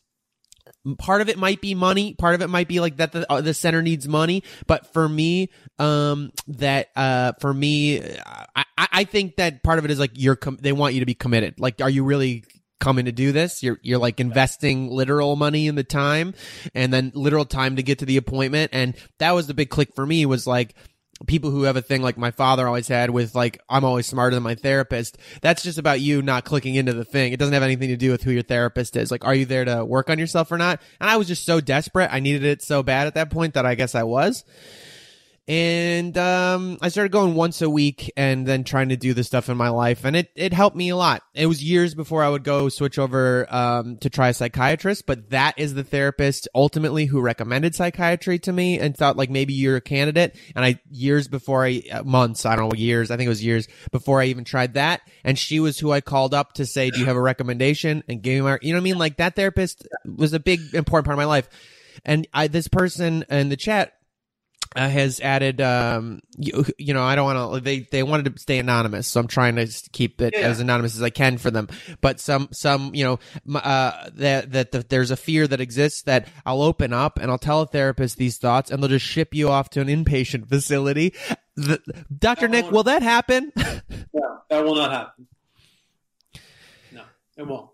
[0.97, 3.41] part of it might be money part of it might be like that the, uh,
[3.41, 5.49] the center needs money but for me
[5.79, 8.01] um that uh for me
[8.55, 11.05] i i think that part of it is like you're com- they want you to
[11.05, 12.43] be committed like are you really
[12.83, 16.33] coming to do this you're you're like investing literal money in the time
[16.75, 19.95] and then literal time to get to the appointment and that was the big click
[19.95, 20.75] for me was like
[21.25, 24.35] people who have a thing like my father always had with like I'm always smarter
[24.35, 25.17] than my therapist.
[25.41, 27.31] That's just about you not clicking into the thing.
[27.31, 29.11] It doesn't have anything to do with who your therapist is.
[29.11, 30.81] Like, are you there to work on yourself or not?
[30.99, 32.09] And I was just so desperate.
[32.11, 34.43] I needed it so bad at that point that I guess I was
[35.45, 39.49] and um, I started going once a week and then trying to do the stuff
[39.49, 41.21] in my life, and it it helped me a lot.
[41.33, 45.31] It was years before I would go switch over um, to try a psychiatrist, but
[45.31, 49.75] that is the therapist ultimately who recommended psychiatry to me and thought like maybe you're
[49.75, 50.37] a candidate.
[50.55, 53.43] And I years before I uh, months I don't know years I think it was
[53.43, 56.89] years before I even tried that, and she was who I called up to say,
[56.89, 59.17] "Do you have a recommendation?" and gave me my you know what I mean like
[59.17, 61.49] that therapist was a big important part of my life.
[62.05, 63.93] And I, this person in the chat
[64.75, 68.41] uh, has added um you, you know i don't want to they they wanted to
[68.41, 70.41] stay anonymous so i'm trying to keep it yeah.
[70.41, 71.67] as anonymous as i can for them.
[72.01, 73.19] But some some you know
[73.59, 77.37] uh that that the, there's a fear that exists that i'll open up and i'll
[77.37, 81.13] tell a therapist these thoughts and they'll just ship you off to an inpatient facility.
[81.55, 81.79] The,
[82.17, 83.51] dr nick will that happen?
[84.13, 85.27] No that will not happen.
[86.91, 87.03] No
[87.37, 87.69] it won't.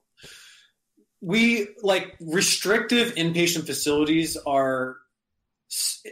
[1.22, 4.97] We like restrictive inpatient facilities are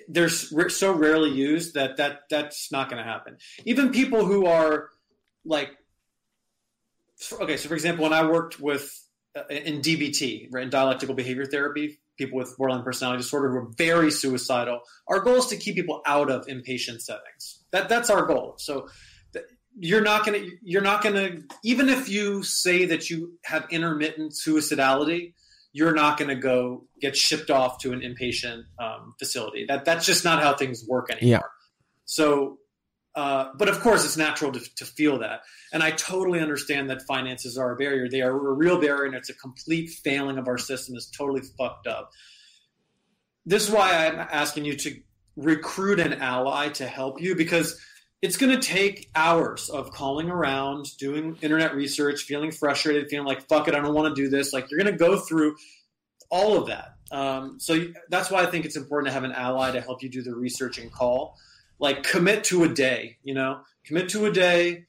[0.07, 3.37] they're so rarely used that that that's not going to happen.
[3.65, 4.89] Even people who are
[5.45, 5.71] like,
[7.31, 8.91] okay, so for example, when I worked with
[9.35, 13.71] uh, in DBT, right, in dialectical behavior therapy, people with borderline personality disorder who are
[13.77, 14.81] very suicidal.
[15.07, 17.63] Our goal is to keep people out of inpatient settings.
[17.71, 18.55] That that's our goal.
[18.57, 18.87] So
[19.79, 24.33] you're not to you're not going to even if you say that you have intermittent
[24.33, 25.33] suicidality
[25.77, 29.63] you're not going to go get shipped off to an inpatient um, facility.
[29.67, 31.29] That that's just not how things work anymore.
[31.29, 31.41] Yeah.
[32.05, 32.57] So,
[33.13, 37.03] uh, but of course, it's natural to, to feel that, and I totally understand that
[37.03, 38.09] finances are a barrier.
[38.09, 40.95] They are a real barrier, and it's a complete failing of our system.
[40.95, 42.09] It's totally fucked up.
[43.45, 44.99] This is why I'm asking you to
[45.35, 47.79] recruit an ally to help you because
[48.21, 53.47] it's going to take hours of calling around, doing internet research, feeling frustrated, feeling like,
[53.47, 54.53] fuck it, I don't want to do this.
[54.53, 55.55] Like, you're going to go through
[56.29, 56.95] all of that.
[57.11, 60.09] Um, so that's why I think it's important to have an ally to help you
[60.09, 61.37] do the research and call.
[61.79, 64.85] Like, commit to a day, you know, commit to a day,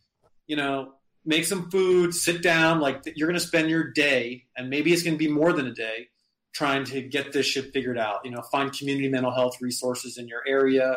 [0.47, 0.95] you know,
[1.27, 2.81] make some food, sit down.
[2.81, 5.67] Like, you're going to spend your day, and maybe it's going to be more than
[5.67, 6.09] a day,
[6.55, 8.25] trying to get this shit figured out.
[8.25, 10.97] You know, find community mental health resources in your area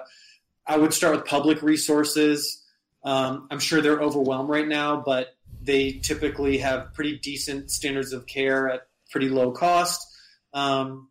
[0.65, 2.63] I would start with public resources.
[3.03, 8.25] Um, I'm sure they're overwhelmed right now, but they typically have pretty decent standards of
[8.25, 10.05] care at pretty low cost.
[10.53, 11.09] Um,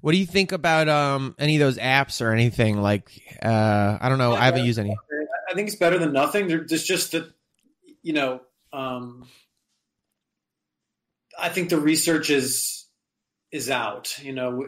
[0.00, 3.10] what do you think about um, any of those apps or anything like?
[3.42, 4.32] Uh, I don't know.
[4.32, 4.96] I haven't used any.
[5.50, 6.48] I think it's better than nothing.
[6.48, 7.32] There's just that,
[8.02, 8.40] you know,
[8.72, 9.26] um,
[11.38, 12.86] I think the research is
[13.50, 14.18] is out.
[14.22, 14.66] You know,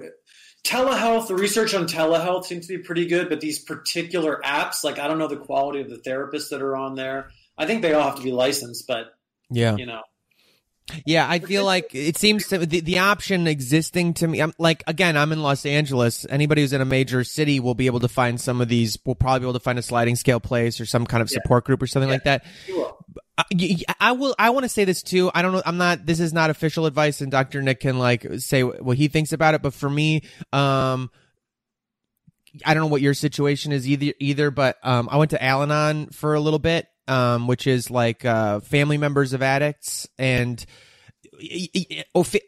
[0.65, 4.99] telehealth, the research on telehealth seems to be pretty good, but these particular apps, like
[4.99, 7.31] I don't know the quality of the therapists that are on there.
[7.59, 9.15] I think they all have to be licensed, but
[9.51, 10.03] yeah, you know.
[11.07, 14.41] Yeah, I feel like it seems to the, the option existing to me.
[14.41, 16.27] I'm like again, I'm in Los Angeles.
[16.29, 18.99] Anybody who's in a major city will be able to find some of these.
[19.05, 21.65] Will probably be able to find a sliding scale place or some kind of support
[21.65, 21.67] yeah.
[21.67, 22.15] group or something yeah.
[22.15, 22.45] like that.
[24.01, 24.35] I will.
[24.39, 25.31] I want to say this too.
[25.35, 25.63] I don't know.
[25.65, 26.05] I'm not.
[26.07, 27.63] This is not official advice, and Dr.
[27.63, 29.63] Nick can like say what he thinks about it.
[29.63, 30.23] But for me,
[30.53, 31.11] um,
[32.65, 34.15] I don't know what your situation is either.
[34.19, 38.25] Either, but um, I went to Al-Anon for a little bit, um, which is like
[38.25, 40.65] uh, family members of addicts and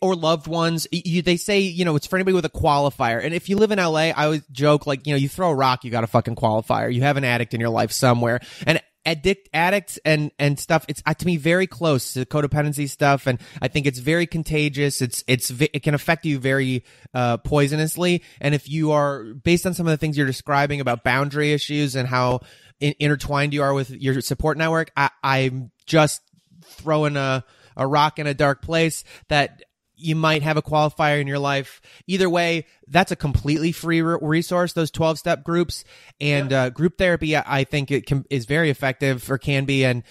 [0.01, 0.86] or loved ones.
[0.92, 3.22] You, they say, you know, it's for anybody with a qualifier.
[3.24, 5.55] And if you live in LA, I always joke like, you know, you throw a
[5.55, 6.92] rock, you got a fucking qualifier.
[6.92, 8.40] You have an addict in your life somewhere.
[8.66, 13.26] And addict addicts and and stuff it's uh, to me very close to codependency stuff
[13.26, 15.00] and i think it's very contagious.
[15.00, 16.84] It's it's it can affect you very
[17.14, 18.22] uh, poisonously.
[18.40, 21.96] And if you are based on some of the things you're describing about boundary issues
[21.96, 22.40] and how
[22.80, 26.20] in, intertwined you are with your support network I, i'm just
[26.64, 27.44] throwing a
[27.76, 29.62] a rock in a dark place that
[29.97, 31.80] you might have a qualifier in your life.
[32.07, 34.72] Either way, that's a completely free re- resource.
[34.72, 35.84] Those twelve step groups
[36.20, 39.84] and uh, group therapy, I, I think it can, is very effective or can be.
[39.84, 40.03] And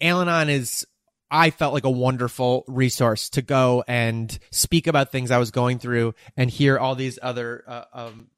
[0.00, 0.86] Al-Anon is,
[1.30, 5.78] I felt like a wonderful resource to go and speak about things I was going
[5.78, 8.28] through and hear all these other uh, um,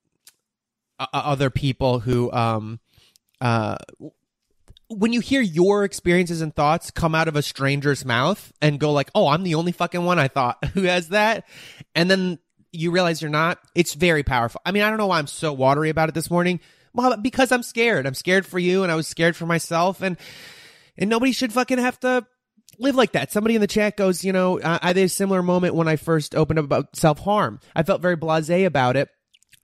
[0.98, 2.78] uh, other people who um
[3.40, 3.76] uh
[4.88, 8.92] when you hear your experiences and thoughts come out of a stranger's mouth and go
[8.92, 11.44] like, "Oh, I'm the only fucking one I thought who has that,"
[11.94, 12.38] and then
[12.72, 13.58] you realize you're not.
[13.74, 14.60] It's very powerful.
[14.64, 16.60] I mean, I don't know why I'm so watery about it this morning.
[16.92, 18.06] Well, because I'm scared.
[18.06, 20.16] I'm scared for you, and I was scared for myself, and
[20.96, 22.26] and nobody should fucking have to
[22.78, 23.32] live like that.
[23.32, 25.96] Somebody in the chat goes, you know, I, I had a similar moment when I
[25.96, 27.60] first opened up about self harm.
[27.74, 29.08] I felt very blasé about it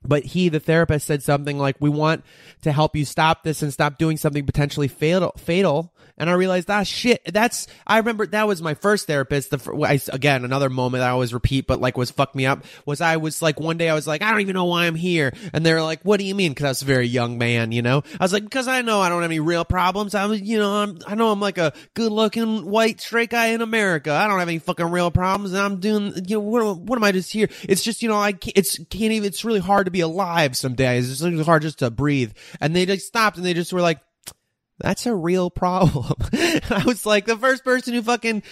[0.03, 2.23] but he, the therapist, said something like, "We want
[2.61, 6.69] to help you stop this and stop doing something potentially fatal." Fatal, and I realized,
[6.69, 7.19] ah, shit.
[7.25, 9.49] That's I remember that was my first therapist.
[9.49, 12.63] The I, again another moment I always repeat, but like was fucked me up.
[12.85, 14.93] Was I was like one day I was like, I don't even know why I'm
[14.93, 16.51] here, and they're like, What do you mean?
[16.51, 18.03] Because I was a very young man, you know.
[18.19, 20.13] I was like, because I know I don't have any real problems.
[20.13, 23.63] I'm, you know, I'm, I know I'm like a good looking white straight guy in
[23.63, 24.13] America.
[24.13, 27.03] I don't have any fucking real problems, and I'm doing, you know, what, what am
[27.03, 27.49] I just here?
[27.63, 29.27] It's just, you know, I can't, it's can't even.
[29.27, 31.11] It's really hard to be alive some days.
[31.11, 32.33] It's really hard just to breathe.
[32.59, 34.01] And they just stopped and they just were like,
[34.81, 36.13] that's a real problem.
[36.33, 38.43] I was like the first person who fucking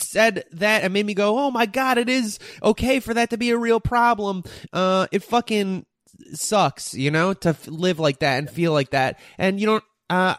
[0.00, 3.36] said that and made me go, "Oh my god, it is okay for that to
[3.36, 5.86] be a real problem." Uh it fucking
[6.32, 9.18] sucks, you know, to f- live like that and feel like that.
[9.38, 10.34] And you don't uh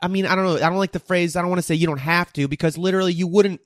[0.00, 1.74] I mean, I don't know, I don't like the phrase, I don't want to say
[1.76, 3.60] you don't have to because literally you wouldn't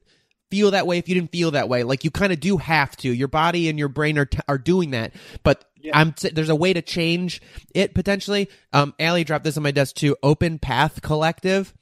[0.51, 1.83] feel that way if you didn't feel that way.
[1.83, 3.13] Like you kind of do have to.
[3.13, 5.13] Your body and your brain are t- are doing that.
[5.43, 7.41] But I'm t- there's a way to change
[7.75, 8.49] it potentially.
[8.73, 10.17] Um, Allie dropped this on my desk too.
[10.23, 11.73] Open Path Collective.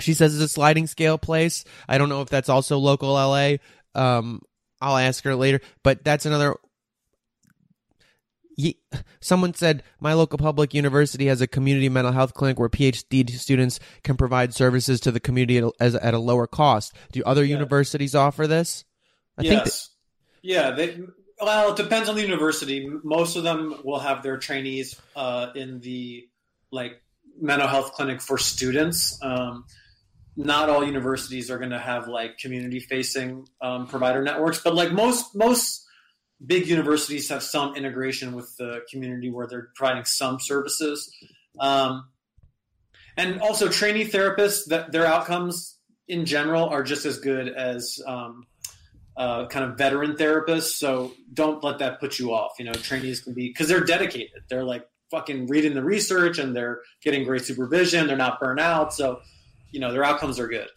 [0.00, 1.64] She says it's a sliding scale place.
[1.88, 3.56] I don't know if that's also local LA.
[3.94, 4.40] Um,
[4.80, 5.60] I'll ask her later.
[5.82, 6.56] But that's another.
[8.56, 8.78] Ye-
[9.20, 13.80] Someone said my local public university has a community mental health clinic where PhD students
[14.02, 16.94] can provide services to the community at a, as, at a lower cost.
[17.12, 18.84] Do other universities offer this?
[19.38, 19.90] I think yes.
[20.42, 20.70] yeah.
[20.72, 21.00] They,
[21.40, 22.88] well, it depends on the university.
[23.02, 26.28] Most of them will have their trainees uh, in the
[26.70, 27.00] like
[27.40, 29.18] mental health clinic for students.
[29.22, 29.64] Um,
[30.36, 34.92] not all universities are going to have like community facing um, provider networks, but like
[34.92, 35.81] most most
[36.44, 41.14] big universities have some integration with the community where they're providing some services.
[41.58, 42.08] Um,
[43.16, 45.78] and also trainee therapists that their outcomes
[46.08, 48.46] in general are just as good as um,
[49.16, 50.74] uh, kind of veteran therapists.
[50.78, 52.52] So don't let that put you off.
[52.58, 54.42] You know, trainees can be because they're dedicated.
[54.48, 58.06] They're like fucking reading the research and they're getting great supervision.
[58.06, 58.94] They're not burnt out.
[58.94, 59.20] So,
[59.70, 60.68] you know, their outcomes are good.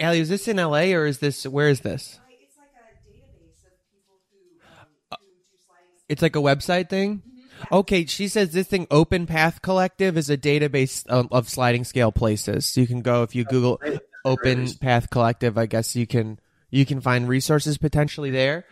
[0.00, 2.18] Allie, is this in LA or is this where is this?
[2.40, 6.88] It's like a database of people who, um, who do sliding It's like a website
[6.88, 7.18] thing.
[7.18, 7.74] Mm-hmm.
[7.74, 12.12] Okay, she says this thing, Open Path Collective, is a database of, of sliding scale
[12.12, 12.66] places.
[12.66, 13.80] So you can go if you Google.
[14.24, 14.68] Open.
[14.74, 15.56] Path Collective.
[15.56, 16.38] I guess you can
[16.70, 18.64] you can find resources potentially there.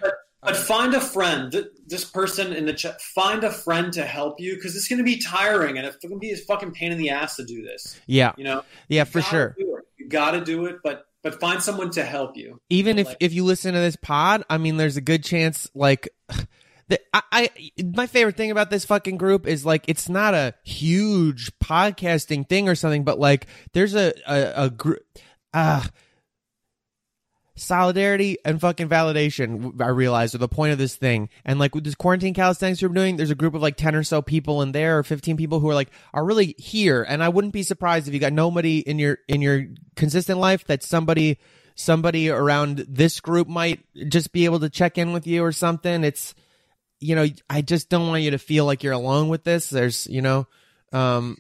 [0.43, 1.55] But find a friend.
[1.87, 5.05] This person in the chat, find a friend to help you because it's going to
[5.05, 7.63] be tiring and it's going to be a fucking pain in the ass to do
[7.63, 7.99] this.
[8.07, 9.55] Yeah, You know, yeah, for sure.
[9.57, 12.61] You got to do it, but but find someone to help you.
[12.69, 15.71] Even if Like- if you listen to this pod, I mean, there's a good chance
[15.75, 16.09] like.
[16.89, 17.51] That I, I
[17.83, 22.69] my favorite thing about this fucking group is like it's not a huge podcasting thing
[22.69, 25.03] or something, but like there's a a, a group.
[25.53, 25.85] Uh,
[27.57, 31.85] solidarity and fucking validation i realized are the point of this thing and like with
[31.85, 34.73] this quarantine calisthenics group doing there's a group of like 10 or so people in
[34.73, 38.09] there or 15 people who are like are really here and i wouldn't be surprised
[38.09, 41.39] if you got nobody in your in your consistent life that somebody
[41.77, 46.03] somebody around this group might just be able to check in with you or something
[46.03, 46.35] it's
[47.05, 49.69] you know i just don't want you to feel like you're alone with this.
[49.69, 50.47] There's you know
[50.93, 51.37] um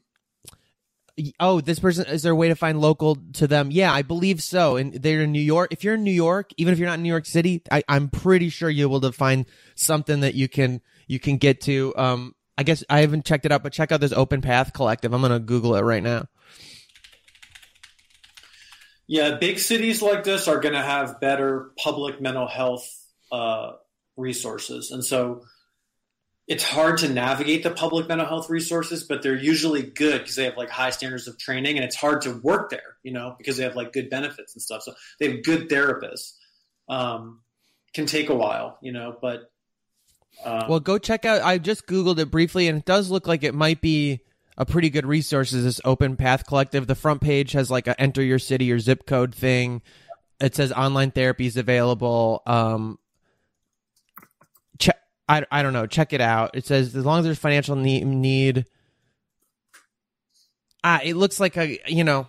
[1.40, 3.70] oh this person is there a way to find local to them?
[3.70, 4.76] Yeah i believe so.
[4.76, 5.72] And they're in new york.
[5.72, 8.08] If you're in new york even if you're not in new york city I, i'm
[8.08, 11.94] pretty sure you'll be able to find something that you can you can get to.
[11.96, 15.14] Um i guess i haven't checked it out but check out this open path collective.
[15.14, 16.26] I'm gonna google it right now.
[19.06, 22.88] Yeah, big cities like this are going to have better public mental health
[23.30, 23.72] uh,
[24.16, 25.42] resources, and so
[26.46, 30.44] it's hard to navigate the public mental health resources, but they're usually good because they
[30.44, 33.56] have like high standards of training, and it's hard to work there, you know, because
[33.56, 34.82] they have like good benefits and stuff.
[34.82, 36.32] So they have good therapists.
[36.88, 37.40] Um,
[37.94, 39.50] can take a while, you know, but
[40.44, 43.44] uh, well go check out i just googled it briefly and it does look like
[43.44, 44.20] it might be
[44.56, 48.00] a pretty good resource is this open path collective the front page has like a
[48.00, 49.82] enter your city or zip code thing
[50.40, 52.98] it says online therapy is available um
[55.28, 55.86] I, I don't know.
[55.86, 56.50] Check it out.
[56.54, 58.66] It says as long as there's financial need, need
[60.82, 62.28] ah, it looks like a you know.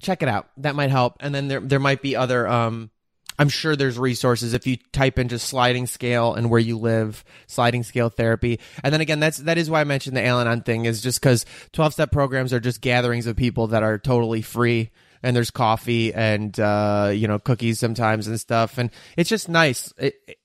[0.00, 0.48] Check it out.
[0.56, 1.16] That might help.
[1.20, 2.46] And then there there might be other.
[2.48, 2.90] Um,
[3.38, 7.22] I'm sure there's resources if you type in just sliding scale and where you live,
[7.46, 8.60] sliding scale therapy.
[8.82, 11.44] And then again, that's that is why I mentioned the Al-Anon thing is just because
[11.72, 14.90] 12 step programs are just gatherings of people that are totally free
[15.22, 19.92] and there's coffee and uh, you know cookies sometimes and stuff and it's just nice
[19.98, 20.38] it, it,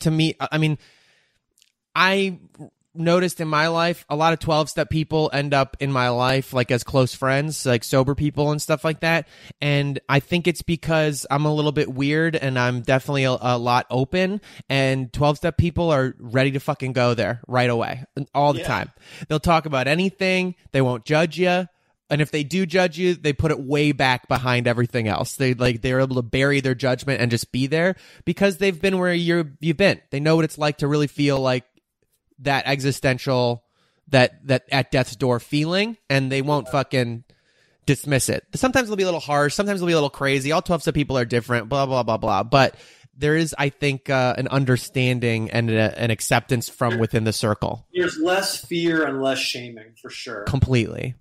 [0.00, 0.78] to me i mean
[1.94, 2.38] i
[2.96, 6.52] noticed in my life a lot of 12 step people end up in my life
[6.52, 9.26] like as close friends like sober people and stuff like that.
[9.60, 13.58] And i think it's because i'm a little bit weird and i'm definitely a, a
[13.58, 14.40] lot open.
[14.68, 18.68] And 12 step people are ready to fucking go there right away all the Yeah.
[18.68, 18.92] time.
[19.28, 20.54] They'll talk about anything.
[20.70, 21.66] They won't judge you
[22.10, 25.36] and if they do judge you, they put it way back behind everything else.
[25.36, 28.98] They like they're able to bury their judgment and just be there because they've been
[28.98, 30.00] where you're you've been.
[30.10, 31.64] They know what it's like to really feel like
[32.40, 33.64] that existential
[34.08, 37.24] that that at death's door feeling and they won't fucking
[37.86, 38.44] dismiss it.
[38.54, 40.52] Sometimes they'll be a little harsh, sometimes they'll be a little crazy.
[40.52, 42.42] All 12 step people are different, blah blah blah blah.
[42.42, 42.76] But
[43.16, 47.86] there is I think uh, an understanding and a, an acceptance from within the circle
[47.94, 50.42] There's less fear and less shaming for sure.
[50.42, 51.14] completely.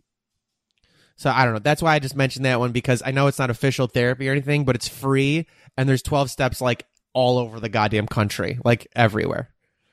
[1.16, 1.59] So I don't know.
[1.59, 4.32] That's why I just mentioned that one because I know it's not official therapy or
[4.32, 5.47] anything, but it's free
[5.78, 9.49] and there's 12 steps like all over the goddamn country, like everywhere.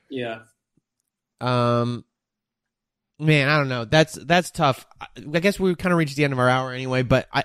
[0.09, 0.39] Yeah.
[1.39, 2.03] Um
[3.19, 3.85] man, I don't know.
[3.85, 4.85] That's that's tough.
[5.01, 7.43] I guess we kind of reached the end of our hour anyway, but I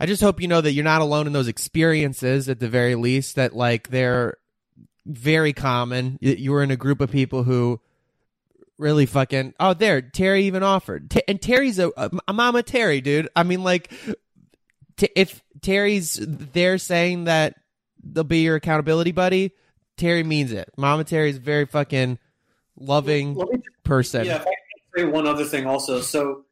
[0.00, 2.94] I just hope you know that you're not alone in those experiences at the very
[2.94, 4.36] least that like they're
[5.04, 6.18] very common.
[6.20, 7.80] You were in a group of people who
[8.78, 11.10] really fucking oh there terry even offered.
[11.10, 11.90] T- and terry's a,
[12.26, 13.28] a mama terry dude.
[13.34, 13.92] I mean like
[14.96, 17.54] t- if terry's there saying that
[18.02, 19.52] they'll be your accountability buddy
[19.98, 20.70] terry means it.
[20.76, 22.18] Mama terry's a very fucking
[22.78, 23.44] loving me
[23.84, 24.24] person.
[24.24, 24.54] Yeah, if I can
[24.96, 26.00] say one other thing also.
[26.00, 26.44] So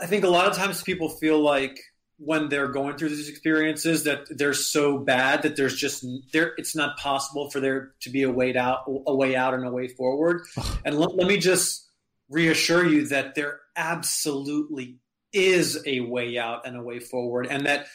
[0.00, 1.78] I think a lot of times people feel like
[2.18, 6.76] when they're going through these experiences that they're so bad that there's just there it's
[6.76, 9.88] not possible for there to be a way out a way out and a way
[9.88, 10.42] forward.
[10.84, 11.88] and let, let me just
[12.30, 14.98] reassure you that there absolutely
[15.32, 17.86] is a way out and a way forward and that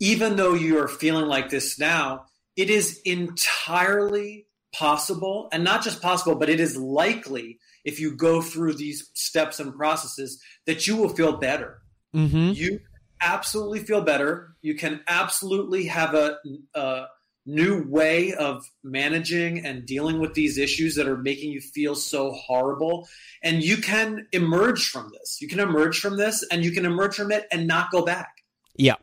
[0.00, 6.02] even though you are feeling like this now, it is entirely possible and not just
[6.02, 10.96] possible, but it is likely if you go through these steps and processes that you
[10.96, 11.78] will feel better.
[12.14, 12.80] mm-hmm You
[13.20, 14.54] absolutely feel better.
[14.62, 16.38] You can absolutely have a,
[16.74, 17.06] a
[17.48, 22.32] new way of managing and dealing with these issues that are making you feel so
[22.32, 23.08] horrible.
[23.42, 25.40] And you can emerge from this.
[25.40, 28.28] You can emerge from this and you can emerge from it and not go back.
[28.76, 28.96] Yeah.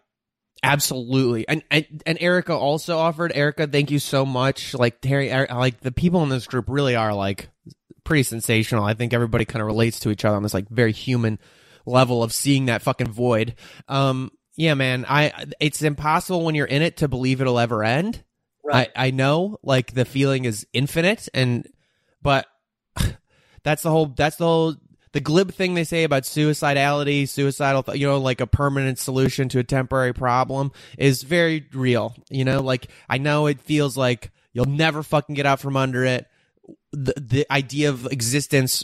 [0.64, 1.48] Absolutely.
[1.48, 3.32] And, and and Erica also offered.
[3.36, 4.74] Erica, thank you so much.
[4.74, 7.50] Like Terry Er- like the people in this group really are like
[8.04, 8.84] pretty sensational.
[8.84, 11.38] I think everybody kind of relates to each other on this like very human
[11.86, 13.56] level of seeing that fucking void.
[13.88, 15.06] Um yeah, man.
[15.08, 18.24] I it's impossible when you're in it to believe it'll ever end.
[18.64, 18.90] Right.
[18.96, 21.68] I I know like the feeling is infinite and
[22.22, 22.48] but
[23.64, 24.76] that's the whole that's the whole
[25.16, 29.48] the glib thing they say about suicidality, suicidal, th- you know, like a permanent solution
[29.48, 32.14] to a temporary problem is very real.
[32.30, 36.04] You know, like I know it feels like you'll never fucking get out from under
[36.04, 36.28] it.
[36.92, 38.84] The the idea of existence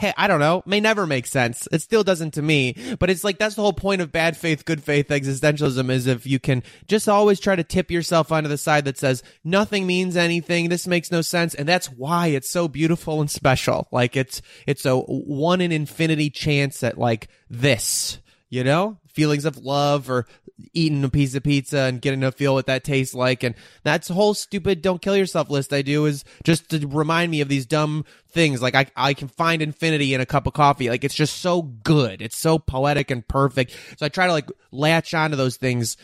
[0.00, 1.68] hey, I don't know, may never make sense.
[1.70, 4.64] It still doesn't to me, but it's like that's the whole point of bad faith,
[4.64, 8.56] good faith existentialism is if you can just always try to tip yourself onto the
[8.56, 12.66] side that says nothing means anything, this makes no sense, and that's why it's so
[12.66, 13.88] beautiful and special.
[13.92, 18.99] Like it's it's a one in infinity chance at like this, you know?
[19.12, 20.26] Feelings of love or
[20.72, 23.42] eating a piece of pizza and getting to feel what that tastes like.
[23.42, 27.40] And that's whole stupid don't kill yourself list I do is just to remind me
[27.40, 28.62] of these dumb things.
[28.62, 30.90] Like I, I can find infinity in a cup of coffee.
[30.90, 32.22] Like it's just so good.
[32.22, 33.76] It's so poetic and perfect.
[33.96, 35.96] So I try to like latch onto those things.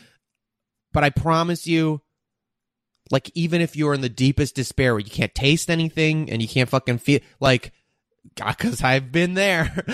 [0.92, 2.00] But I promise you,
[3.11, 6.48] like even if you're in the deepest despair where you can't taste anything and you
[6.48, 7.72] can't fucking feel like,
[8.34, 9.84] because I've been there,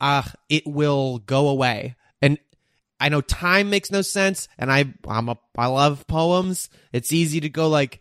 [0.00, 1.96] uh, it will go away.
[3.00, 6.68] I know time makes no sense, and I I'm a I love poems.
[6.92, 8.00] It's easy to go like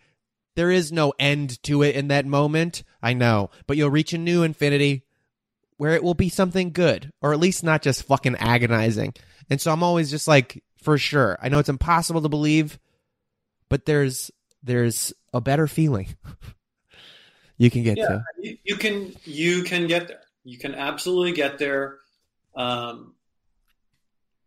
[0.56, 2.84] there is no end to it in that moment.
[3.02, 5.06] I know, but you'll reach a new infinity
[5.78, 9.14] where it will be something good, or at least not just fucking agonizing.
[9.50, 11.40] And so I'm always just like, for sure.
[11.42, 12.78] I know it's impossible to believe,
[13.70, 14.30] but there's
[14.62, 16.18] there's a better feeling
[17.58, 18.24] you can get yeah, to.
[18.40, 20.22] you, you can you can get there.
[20.44, 22.00] You can absolutely get there.
[22.56, 23.14] Um,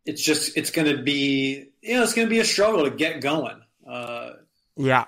[0.06, 2.90] it's just it's going to be you know it's going to be a struggle to
[2.90, 3.60] get going.
[3.88, 4.30] Uh,
[4.76, 5.04] Yeah.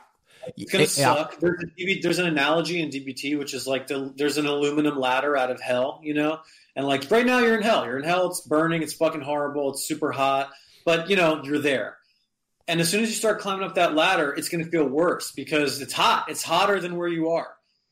[0.59, 1.15] It's gonna It- yeah.
[1.15, 1.41] suck.
[1.41, 4.99] There's, a DB, there's an analogy in DBT, which is like the, there's an aluminum
[5.01, 6.41] ladder out of hell, you know,
[6.77, 7.87] and like right now you're in hell.
[7.87, 8.29] You're in hell.
[8.29, 8.83] It's burning.
[8.83, 9.71] It's fucking horrible.
[9.73, 10.51] It's super hot,
[10.85, 11.97] but you know you're there.
[12.69, 15.33] And as soon as you start climbing up that ladder, it's going to feel worse
[15.33, 16.27] because it's hot.
[16.29, 17.49] It's hotter than where you are.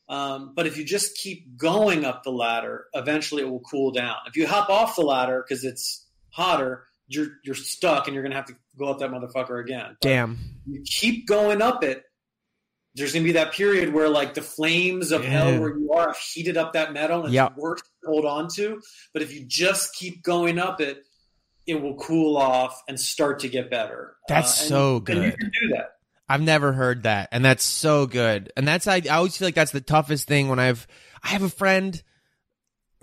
[0.08, 4.16] Um, but if you just keep going up the ladder, eventually it will cool down.
[4.26, 6.84] If you hop off the ladder because it's hotter,
[7.14, 9.96] you're you're stuck and you're to have to go up that motherfucker again.
[10.00, 10.38] But Damn.
[10.66, 12.04] you keep going up it,
[12.94, 15.30] there's to be that period where like the flames of Yeah.
[15.30, 17.50] hell where you are have heated up that metal and Yep.
[17.52, 18.80] it's worse to hold on to.
[19.12, 21.02] But if you just keep going up it,
[21.66, 24.16] it will cool off and start to get better.
[24.28, 25.38] Uh, that's and- so And you good.
[25.38, 25.90] can do that.
[26.28, 28.50] I've never heard that, and that's so good.
[28.56, 30.86] And that's I, I always feel like that's the toughest thing when I've
[31.22, 32.02] I have a friend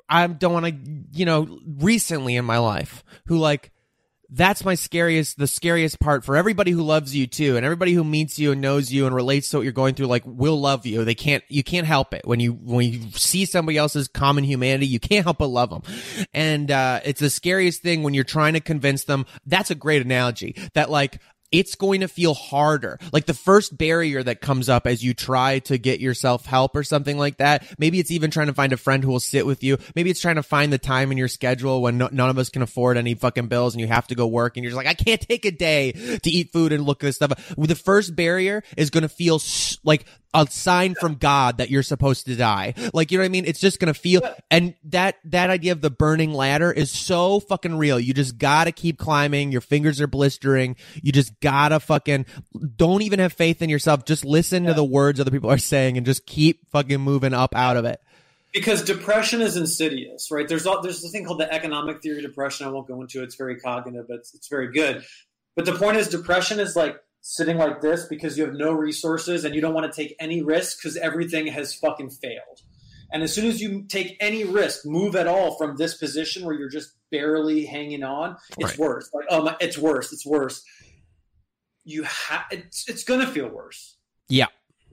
[0.08, 0.74] I don't want to
[1.12, 3.72] you know recently in my life who like
[4.32, 8.04] that's my scariest the scariest part for everybody who loves you too and everybody who
[8.04, 10.86] meets you and knows you and relates to what you're going through like will love
[10.86, 11.04] you.
[11.04, 12.26] They can't you can't help it.
[12.26, 15.82] When you when you see somebody else's common humanity you can't help but love them
[16.34, 19.26] and uh it's the scariest thing when you're trying to convince them.
[19.46, 20.56] That's a great analogy.
[20.74, 21.20] That like
[21.52, 23.00] it's going to feel harder.
[23.12, 26.84] Like the first barrier that comes up as you try to get yourself help or
[26.84, 27.66] something like that.
[27.78, 29.78] Maybe it's even trying to find a friend who will sit with you.
[29.96, 32.50] Maybe it's trying to find the time in your schedule when no, none of us
[32.50, 34.88] can afford any fucking bills and you have to go work and you're just like,
[34.88, 37.56] I can't take a day to eat food and look at this stuff.
[37.58, 39.42] The first barrier is going to feel
[39.84, 42.74] like a sign from God that you're supposed to die.
[42.94, 43.46] Like, you know what I mean?
[43.46, 44.22] It's just going to feel,
[44.52, 48.00] and that, that idea of the burning ladder is so fucking real.
[48.00, 49.52] You just gotta keep climbing.
[49.52, 50.76] Your fingers are blistering.
[51.02, 52.28] You just gotta fucking,
[52.76, 54.06] don't even have faith in yourself.
[54.06, 57.56] Just listen to the words other people are saying and just keep fucking moving up
[57.56, 58.00] out of it.
[58.54, 60.48] because depression is insidious, right?
[60.48, 62.68] There's all, there's this thing called the economic theory of depression.
[62.68, 63.26] I won't go into it.
[63.26, 65.04] It's very cognitive, but it's, it's very good.
[65.56, 69.46] But the point is, depression is like sitting like this because you have no resources
[69.46, 72.62] and you don't want to take any risk because everything has fucking failed.
[73.12, 76.54] And as soon as you take any risk, move at all from this position where
[76.56, 78.78] you're just barely hanging on, it's Right.
[78.80, 79.10] worse.
[79.14, 80.14] Like, oh my, it's worse.
[80.14, 80.64] It's worse.
[81.86, 82.46] You have.
[82.52, 83.98] It's it's gonna feel worse
[84.28, 84.48] Yeah.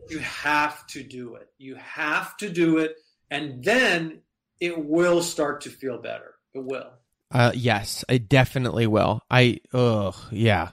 [0.08, 1.48] you have to do it.
[1.58, 2.96] You have to do it,
[3.30, 4.22] and then
[4.60, 6.34] it will start to feel better.
[6.54, 6.90] It will.
[7.30, 9.20] Uh, yes, I definitely will.
[9.30, 10.70] I, ugh, yeah.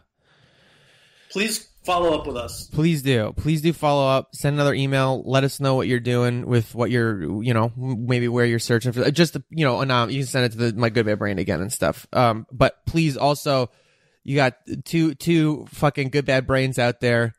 [1.34, 2.68] Please follow up with us.
[2.68, 3.34] Please do.
[3.36, 4.36] Please do follow up.
[4.36, 5.24] Send another email.
[5.26, 8.92] Let us know what you're doing with what you're, you know, maybe where you're searching
[8.92, 9.10] for.
[9.10, 11.60] Just, you know, anom- you can send it to the, my good bad brain again
[11.60, 12.06] and stuff.
[12.14, 13.72] Um, but please also,
[14.24, 17.34] you got two, two fucking good bad brains out there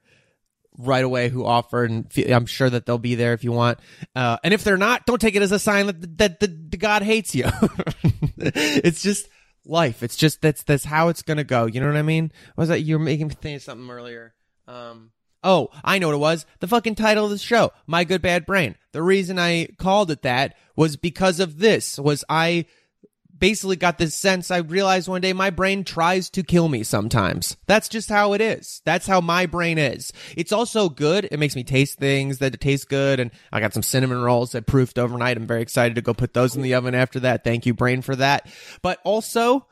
[0.76, 3.78] right away who offer and I'm sure that they'll be there if you want.
[4.16, 6.76] Uh, and if they're not, don't take it as a sign that, that, that, the
[6.76, 7.45] God hates you.
[8.38, 9.28] it's just
[9.67, 10.03] life.
[10.03, 11.67] It's just, that's, that's how it's to go.
[11.67, 12.33] You know what I mean?
[12.57, 12.81] Was that?
[12.83, 14.35] You were making me think of something earlier.
[14.67, 15.11] Um,
[15.43, 16.47] oh, I know what it was.
[16.61, 18.77] The fucking title of the show, My Good Bad Brain.
[18.93, 22.67] The reason I called it that was because of this, was I
[23.45, 27.59] basically got this sense I realized one day my brain tries to kill me sometimes.
[27.66, 28.80] That's just how it is.
[28.86, 30.14] That's how my brain is.
[30.34, 31.28] It's also good.
[31.30, 33.20] It makes me taste things that taste good.
[33.20, 35.36] And I got some cinnamon rolls that proofed overnight.
[35.36, 37.45] I'm very excited to go put those in the oven after that.
[37.45, 38.49] Thank you, brain, for that.
[38.80, 39.66] But also,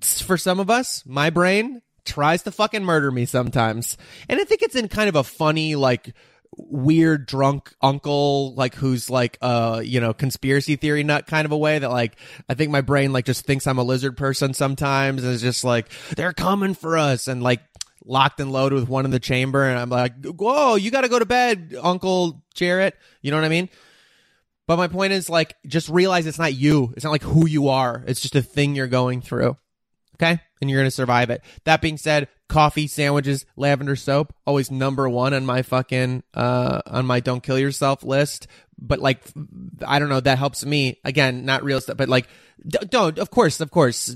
[0.00, 3.98] for some of us, my brain tries to fucking murder me sometimes.
[4.26, 6.14] And I think it's in kind of a funny, like,
[6.56, 11.56] weird drunk uncle like who's like uh you know conspiracy theory nut kind of a
[11.56, 15.24] way that like i think my brain like just thinks i'm a lizard person sometimes
[15.24, 17.62] and it's just like they're coming for us and like
[18.04, 21.18] locked and loaded with one in the chamber and i'm like whoa you gotta go
[21.18, 22.96] to bed uncle jarrett.
[23.20, 23.68] You know what i mean?
[24.66, 26.92] But my point is like just realize it's not you.
[26.96, 28.04] It's not like who you are.
[28.06, 29.56] It's just a thing you're going through.
[30.16, 30.40] Okay?
[30.60, 31.42] And you're gonna survive it.
[31.64, 37.06] That being said coffee sandwiches lavender soap always number one on my fucking uh on
[37.06, 38.46] my don't kill yourself list.
[38.78, 39.22] But like
[39.86, 41.00] i don't know that helps me.
[41.04, 42.28] Again not real stuff but like
[42.68, 44.14] don't of course of course.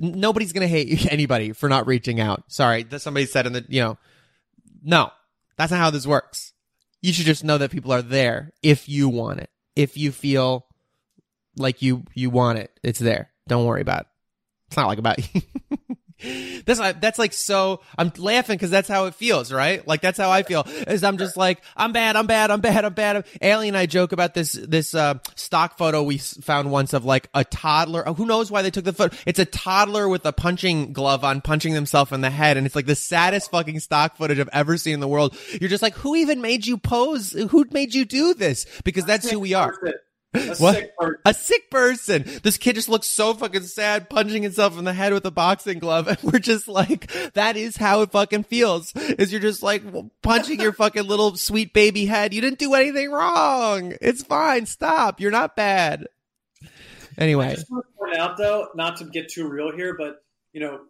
[0.00, 2.44] Nobody's gonna hate anybody for not reaching out.
[2.48, 3.98] Sorry that somebody said in the you know
[4.82, 5.10] no
[5.56, 6.52] that's not how this works.
[7.00, 9.50] You should just know that people are there if you want it.
[9.74, 10.66] If you feel
[11.56, 13.30] like you you want it it's there.
[13.48, 14.06] Don't worry about it.
[14.68, 15.40] It's not like about you
[16.64, 19.86] that's that's like so i'm laughing because that's how it feels right?
[19.86, 22.84] Like that's how i feel is i'm just like i'm bad i'm bad i'm bad
[22.84, 23.26] i'm bad.
[23.40, 27.28] Alien and i joke about this this uh, stock photo we found once of like
[27.34, 28.04] a toddler.
[28.04, 31.40] Who knows why they took the photo it's a toddler with a punching glove on
[31.40, 34.76] punching themselves in the head and it's like the saddest fucking stock footage i've ever
[34.76, 35.36] seen in the world.
[35.60, 37.32] You're just like who even made you pose?
[37.32, 38.66] Who made you do this?
[38.84, 39.74] Because that's who we are.
[40.34, 40.74] A What?
[40.74, 41.20] sick person.
[41.26, 42.24] A sick person.
[42.42, 45.78] This kid just looks so fucking sad, punching himself in the head with a boxing
[45.78, 48.94] glove, and we're just like, that is how it fucking feels.
[48.94, 49.82] Is you're just like
[50.22, 52.32] punching your fucking little sweet baby head.
[52.32, 53.94] You didn't do anything wrong.
[54.00, 54.66] It's fine.
[54.66, 55.20] Stop.
[55.20, 56.06] You're not bad.
[56.62, 56.68] I
[57.18, 60.24] Anyway, just want to point out, though, not to get too real here, but
[60.54, 60.80] you know,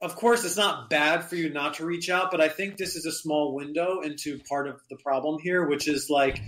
[0.00, 2.96] of course, it's not bad for you not to reach out, but I think this
[2.96, 6.40] is a small window into part of the problem here, which is like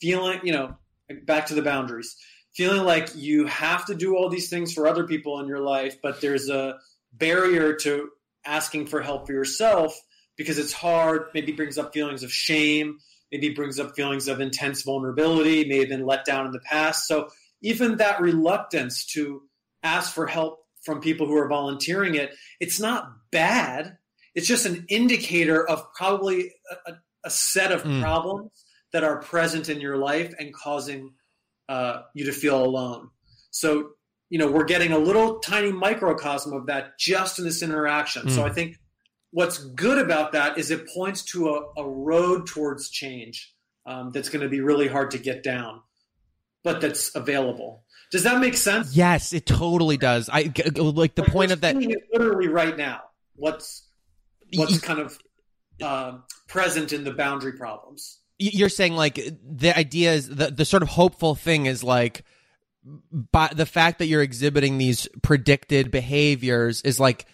[0.00, 0.76] feeling, you know,
[1.24, 2.16] back to the boundaries,
[2.54, 5.96] feeling like you have to do all these things for other people in your life,
[6.02, 6.78] but there's a
[7.12, 8.08] barrier to
[8.44, 9.98] asking for help for yourself
[10.36, 11.26] because it's hard.
[11.34, 12.98] Maybe brings up feelings of shame.
[13.32, 15.64] Maybe brings up feelings of intense vulnerability.
[15.68, 17.06] May have been let down in the past.
[17.06, 17.28] So
[17.62, 19.42] even that reluctance to
[19.82, 23.96] ask for help from people who are volunteering it, it's not bad.
[24.34, 26.52] It's just an indicator of probably
[26.86, 26.92] a,
[27.24, 28.02] a- set of Mm.
[28.02, 28.63] problems
[28.94, 31.12] that are present in your life and causing
[31.68, 33.10] uh, you to feel alone.
[33.50, 33.90] So,
[34.30, 38.30] you know, we're getting a little tiny microcosm of that just in this interaction.
[38.30, 38.50] So Mm.
[38.50, 38.76] I think
[39.32, 43.52] what's good about that is it points to a, a road towards change
[43.84, 45.80] um, that's going to be really hard to get down,
[46.62, 47.82] but that's available.
[48.12, 48.96] Does that make sense?
[48.96, 50.28] yes, it totally does.
[50.32, 50.42] I
[50.76, 51.74] like the Like, point of that.
[52.12, 53.00] literally right now.
[53.34, 53.88] What's
[54.54, 55.18] what's kind of
[55.82, 58.20] um, present in the boundary problems?
[58.38, 62.24] You're saying like the idea is the the sort of hopeful thing is like
[63.10, 67.26] by the fact that you're exhibiting these predicted behaviors is like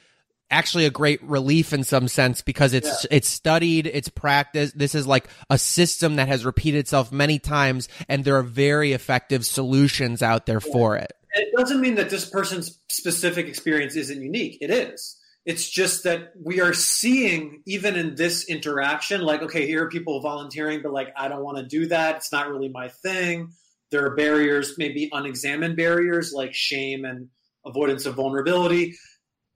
[0.51, 5.07] actually a great relief in some sense because it's it's studied it's practiced this is
[5.07, 10.23] like a system that has repeated itself many times and there are very effective solutions
[10.23, 14.59] out there for it it doesn't mean that this person's specific experience isn't unique.
[14.61, 15.17] It is.
[15.47, 20.21] It's just that we are seeing, even in this interaction, like, okay, here are people
[20.21, 22.17] volunteering, but like, I don't want to do that.
[22.17, 23.53] It's not really my thing.
[23.91, 27.29] There are barriers, maybe unexamined barriers like shame and
[27.65, 28.97] avoidance of vulnerability.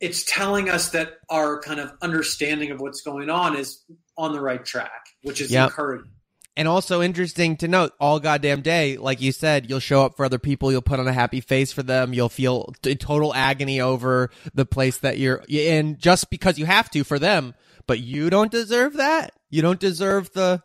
[0.01, 3.85] It's telling us that our kind of understanding of what's going on is
[4.17, 5.69] on the right track, which is Yep.
[5.69, 6.11] encouraging.
[6.57, 10.25] And also interesting to note, all goddamn day, like you said, you'll show up for
[10.25, 13.81] other people, you'll put on a happy face for them, you'll feel t- total agony
[13.81, 17.55] over the place that you're in just because you have to for them,
[17.89, 19.33] but you don't deserve that.
[19.51, 20.63] You don't deserve the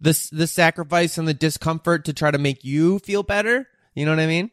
[0.00, 3.68] the the sacrifice and the discomfort to try to make you feel better.
[3.94, 4.50] You know what I mean?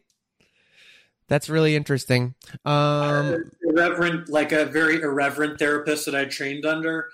[1.28, 2.34] That's really interesting.
[2.64, 7.08] Um irreverent, like a very irreverent therapist that I trained under.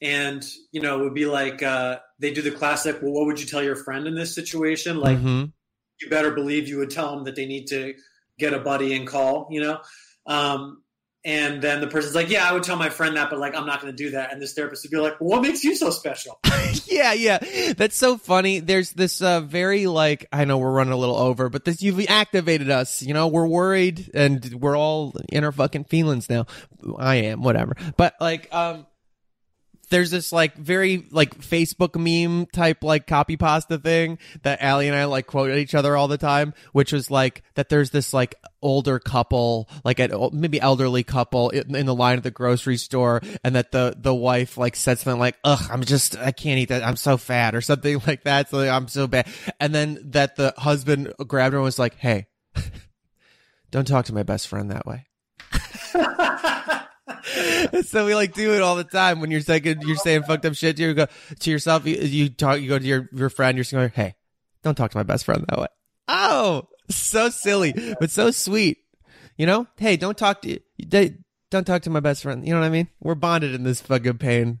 [0.00, 3.40] And, you know, it would be like, uh, they do the classic, well, what would
[3.40, 5.00] you tell your friend in this situation?
[5.00, 5.52] Like, mhm.
[6.00, 7.94] you better believe you would tell them that they need to
[8.38, 9.80] get a buddy and call, you know?
[10.26, 10.82] Um,
[11.24, 13.66] and then the person's like, yeah, I would tell my friend that, but like, I'm
[13.66, 14.32] not going to do that.
[14.32, 16.38] And this therapist would be like, well, what makes you so special?
[16.86, 17.38] yeah, yeah.
[17.76, 18.60] That's so funny.
[18.60, 22.06] There's this uh, very like I know we're running a little over, but this you've
[22.08, 23.02] activated us.
[23.02, 26.46] You know, we're worried and we're all in our fucking feelings now.
[26.96, 27.76] I am, whatever.
[27.96, 28.86] But like um
[29.90, 34.96] there's this like very like Facebook meme type like copy pasta thing that Allie and
[34.96, 38.12] I like quote at each other all the time, which was like that there's this
[38.12, 42.76] like older couple, like an maybe elderly couple in, in the line at the grocery
[42.76, 46.58] store, and that the the wife like said something like, "Ugh, I'm just I can't
[46.58, 46.82] eat that.
[46.82, 48.50] I'm so fat," or something like that.
[48.50, 49.26] So like, I'm so bad,
[49.60, 52.26] and then that the husband grabbed her and was like, "Hey."
[53.70, 55.04] Don't talk to my best friend that way.
[57.84, 60.54] so we like do it all the time when you're saying you're saying fucked up
[60.54, 61.06] shit to you go
[61.40, 61.86] to yourself.
[61.86, 63.56] You, you talk, you go to your your friend.
[63.56, 64.14] You're saying, "Hey,
[64.62, 65.66] don't talk to my best friend that way."
[66.08, 68.78] Oh, so silly, but so sweet.
[69.36, 70.58] You know, hey, don't talk to
[71.50, 72.46] don't talk to my best friend.
[72.46, 72.88] You know what I mean?
[73.00, 74.60] We're bonded in this fucking pain.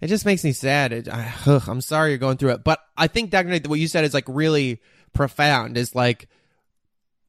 [0.00, 0.92] It just makes me sad.
[0.92, 1.32] It, I,
[1.66, 3.48] I'm sorry you're going through it, but I think Dr.
[3.48, 4.80] Nate, what you said is like really
[5.12, 5.76] profound.
[5.76, 6.28] Is like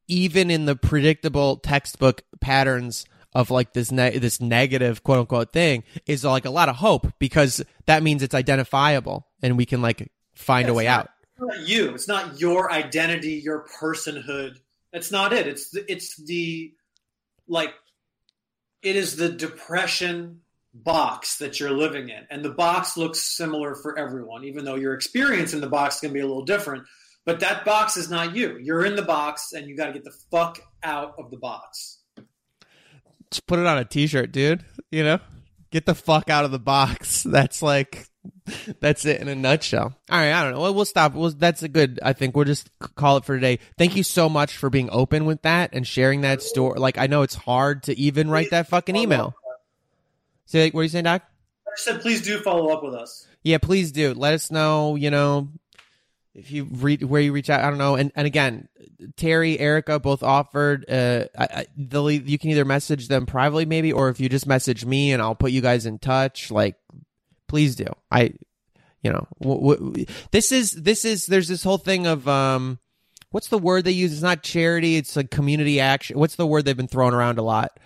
[0.06, 5.84] even in the predictable textbook patterns of like this ne- this negative quote unquote thing
[6.06, 10.10] is like a lot of hope because that means it's identifiable and we can like
[10.34, 11.08] find a way not- out.
[11.42, 11.94] It's not you.
[11.94, 14.58] It's not your identity, your personhood.
[14.92, 15.46] That's not it.
[15.46, 16.74] It's the, it's the
[17.48, 17.72] like
[18.82, 20.40] it is the depression
[20.74, 24.94] box that you're living in, and the box looks similar for everyone, even though your
[24.94, 26.84] experience in the box can be a little different.
[27.24, 28.58] But that box is not you.
[28.58, 31.99] You're in the box, and you got to get the fuck out of the box.
[33.30, 34.64] Just put it on a t-shirt, dude.
[34.90, 35.20] You know,
[35.70, 37.22] get the fuck out of the box.
[37.30, 38.06] That's like,
[38.80, 39.96] that's it in a nutshell.
[40.10, 40.60] All right, I don't know.
[40.60, 41.14] Well, we'll stop.
[41.14, 41.98] We'll, that's a good.
[42.02, 43.60] I think we'll just call it for today.
[43.78, 46.78] Thank you so much for being open with that and sharing that story.
[46.78, 49.34] Like, I know it's hard to even write that fucking email.
[50.46, 51.22] Say, what are you saying, Doc?
[51.66, 53.26] I said, please do follow up with us.
[53.42, 54.12] Yeah, please do.
[54.12, 55.48] Let us know, you know,
[56.34, 57.96] if you read where you reach out, I don't know.
[57.96, 58.68] And and again,
[59.16, 60.88] Terry, Erica both offered.
[60.88, 64.28] Uh, I, I, they'll, e- you can either message them privately, maybe, or if you
[64.28, 66.50] just message me and I'll put you guys in touch.
[66.50, 66.76] Like,
[67.48, 67.86] please do.
[68.10, 68.34] I,
[69.02, 72.78] you know, w- w- this is this is there's this whole thing of um,
[73.30, 74.12] what's the word they use?
[74.12, 74.96] It's not charity.
[74.96, 76.18] It's like community action.
[76.18, 77.78] What's the word they've been throwing around a lot?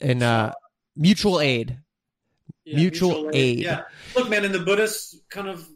[0.00, 0.52] And uh,
[0.96, 1.78] mutual aid.
[2.66, 3.58] Yeah, Mutual aid.
[3.58, 3.82] Yeah.
[4.16, 5.66] Look, man, in the Buddhist kind of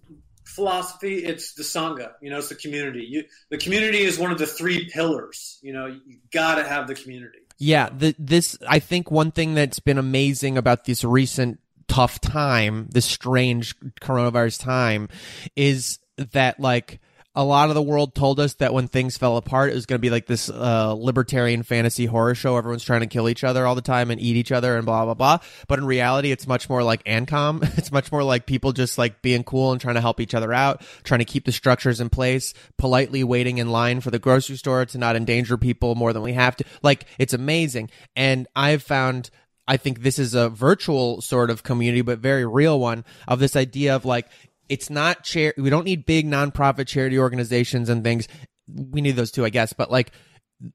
[0.59, 2.13] philosophy, it's the sangha.
[2.21, 3.07] You know, it's the community.
[3.09, 5.59] You, the community is one of the three pillars.
[5.63, 7.39] You know, you got to have the community.
[7.59, 12.89] Yeah, the, this I think one thing that's been amazing about this recent tough time,
[12.91, 15.09] this strange coronavirus time,
[15.55, 17.01] is that like
[17.39, 19.99] a lot of the world told us that when things fell apart, it was going
[19.99, 22.57] to be like this uh, libertarian fantasy horror show.
[22.57, 25.05] Everyone's trying to kill each other all the time and eat each other and blah
[25.05, 25.39] blah blah.
[25.69, 27.63] But in reality, it's much more like Ancom.
[27.79, 30.53] It's much more like people just like being cool and trying to help each other
[30.53, 34.57] out, trying to keep the structures in place, politely waiting in line for the grocery
[34.57, 36.65] store to not endanger people more than we have to.
[36.83, 39.31] Like it's amazing, and I've found
[39.69, 43.55] I think this is a virtual sort of community, but very real one of this
[43.55, 44.27] idea of like,
[44.69, 45.55] it's not chair.
[45.57, 48.29] We don't need big nonprofit charity organizations and things.
[48.67, 50.13] We need those too, I guess, but like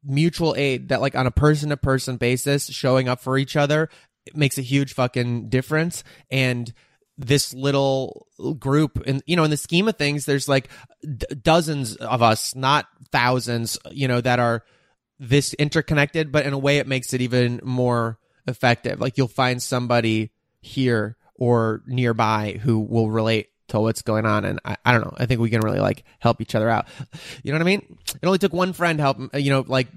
[0.04, 3.90] mutual aid that like on a person to person basis, showing up for each other
[4.26, 6.04] it makes a huge fucking difference.
[6.32, 6.72] And
[7.18, 10.68] this little group and you know in the scheme of things there's like
[11.04, 14.64] d- dozens of us not thousands you know that are
[15.20, 18.18] this interconnected but in a way it makes it even more
[18.48, 24.46] effective like you'll find somebody here or nearby who will relate to what's going on
[24.46, 26.88] and I, I don't know i think we can really like help each other out
[27.44, 29.88] you know what i mean it only took one friend help you know like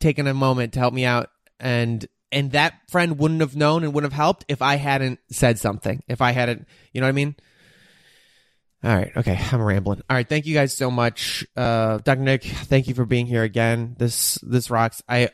[0.00, 1.30] taking a moment to help me out
[1.60, 5.58] and and that friend wouldn't have known and wouldn't have helped if i hadn't said
[5.58, 7.36] something if i hadn't you know what i mean
[8.84, 9.10] all right.
[9.16, 9.36] Okay.
[9.52, 10.02] I'm rambling.
[10.08, 10.28] All right.
[10.28, 11.44] Thank you guys so much.
[11.56, 12.20] Uh, Dr.
[12.20, 13.96] Nick, thank you for being here again.
[13.98, 15.02] This, this rocks.
[15.08, 15.30] I,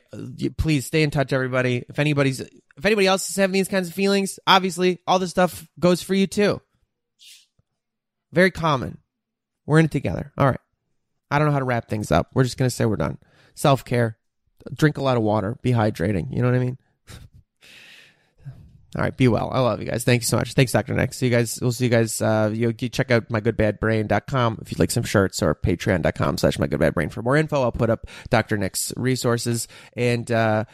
[0.56, 1.84] please stay in touch, everybody.
[1.86, 5.68] If anybody's, if anybody else is having these kinds of feelings, obviously all this stuff
[5.78, 6.62] goes for you too.
[8.34, 8.98] Very common.
[9.64, 10.32] We're in it together.
[10.36, 10.60] All right.
[11.30, 12.30] I don't know how to wrap things up.
[12.34, 13.18] We're just going to say we're done.
[13.54, 14.18] Self care.
[14.74, 15.56] Drink a lot of water.
[15.62, 16.34] Be hydrating.
[16.34, 16.78] You know what I mean?
[18.96, 19.50] All right, be well.
[19.52, 20.04] I love you guys.
[20.04, 20.54] Thank you so much.
[20.54, 20.94] Thanks, Dr.
[20.94, 21.14] Nick.
[21.14, 21.58] See you guys.
[21.60, 22.20] We'll see you guys.
[22.20, 27.12] Uh, you, you check out mygoodbadbrain.com if you'd like some shirts or patreon.com slash mygoodbadbrain
[27.12, 27.62] for more info.
[27.62, 28.56] I'll put up Dr.
[28.56, 30.64] Nick's resources and, uh,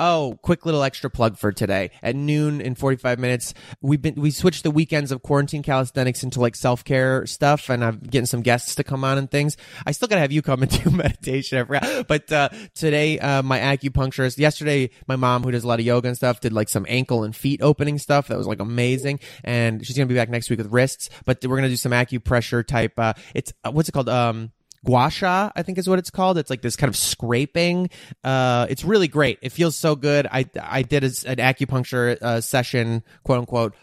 [0.00, 1.90] Oh, quick little extra plug for today.
[2.04, 6.40] At noon in 45 minutes, we've been, we switched the weekends of quarantine calisthenics into
[6.40, 9.56] like self-care stuff and I'm getting some guests to come on and things.
[9.84, 11.58] I still gotta have you come and do meditation.
[11.58, 12.06] I forgot.
[12.06, 16.06] But, uh, today, uh, my acupuncturist, yesterday, my mom who does a lot of yoga
[16.06, 18.28] and stuff did like some ankle and feet opening stuff.
[18.28, 19.18] That was like amazing.
[19.42, 22.64] And she's gonna be back next week with wrists, but we're gonna do some acupressure
[22.64, 24.08] type, uh, it's, uh, what's it called?
[24.08, 24.52] Um,
[24.84, 26.38] gua sha, I think is what it's called.
[26.38, 27.90] It's like this kind of scraping.
[28.24, 29.38] Uh, it's really great.
[29.42, 30.26] It feels so good.
[30.30, 33.74] I I did a, an acupuncture uh, session, quote unquote,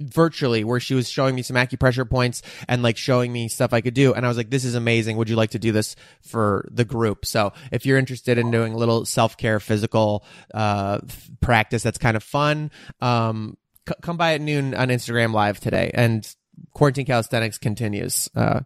[0.00, 3.80] virtually where she was showing me some acupressure points and like showing me stuff I
[3.80, 4.12] could do.
[4.12, 5.16] And I was like, this is amazing.
[5.16, 7.24] Would you like to do this for the group?
[7.26, 11.00] So if you're interested in doing a little self care physical, uh,
[11.40, 13.56] practice that's kind of fun, um,
[13.88, 16.28] c- come by at noon on Instagram live today and
[16.72, 18.28] quarantine calisthenics continues.
[18.34, 18.60] Uh,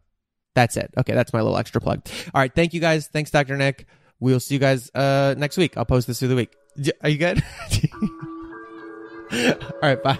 [0.59, 0.90] that's it.
[0.98, 2.02] Okay, that's my little extra plug.
[2.35, 3.06] All right, thank you guys.
[3.06, 3.56] Thanks, Dr.
[3.56, 3.86] Nick.
[4.18, 5.76] We'll see you guys uh, next week.
[5.76, 6.52] I'll post this through the week.
[7.02, 7.44] Are you good?
[9.72, 10.18] All right, bye.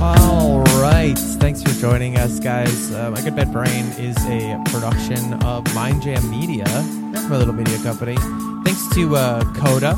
[0.00, 1.14] All right.
[1.40, 2.90] Thanks for joining us, guys.
[2.92, 6.64] Uh, My Good Bad Brain is a production of Mind Jam Media.
[7.28, 8.16] My little media company.
[8.64, 9.96] Thanks to uh, Coda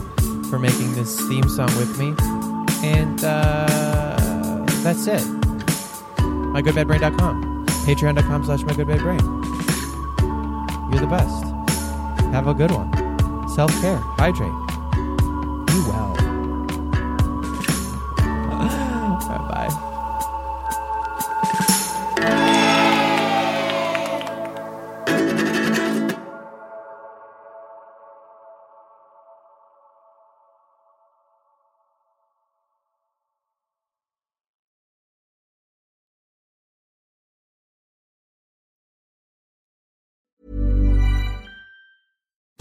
[0.51, 2.14] for making this theme song with me.
[2.86, 4.06] And uh,
[4.87, 5.23] that's it.
[6.55, 7.67] MyGoodBadBrain.com.
[7.67, 9.21] Patreon.com slash MyGoodBadBrain.
[10.93, 11.45] You're the best.
[12.33, 12.93] Have a good one.
[13.49, 13.99] Self care.
[14.17, 14.53] Hydrate.
[15.67, 16.26] Be well.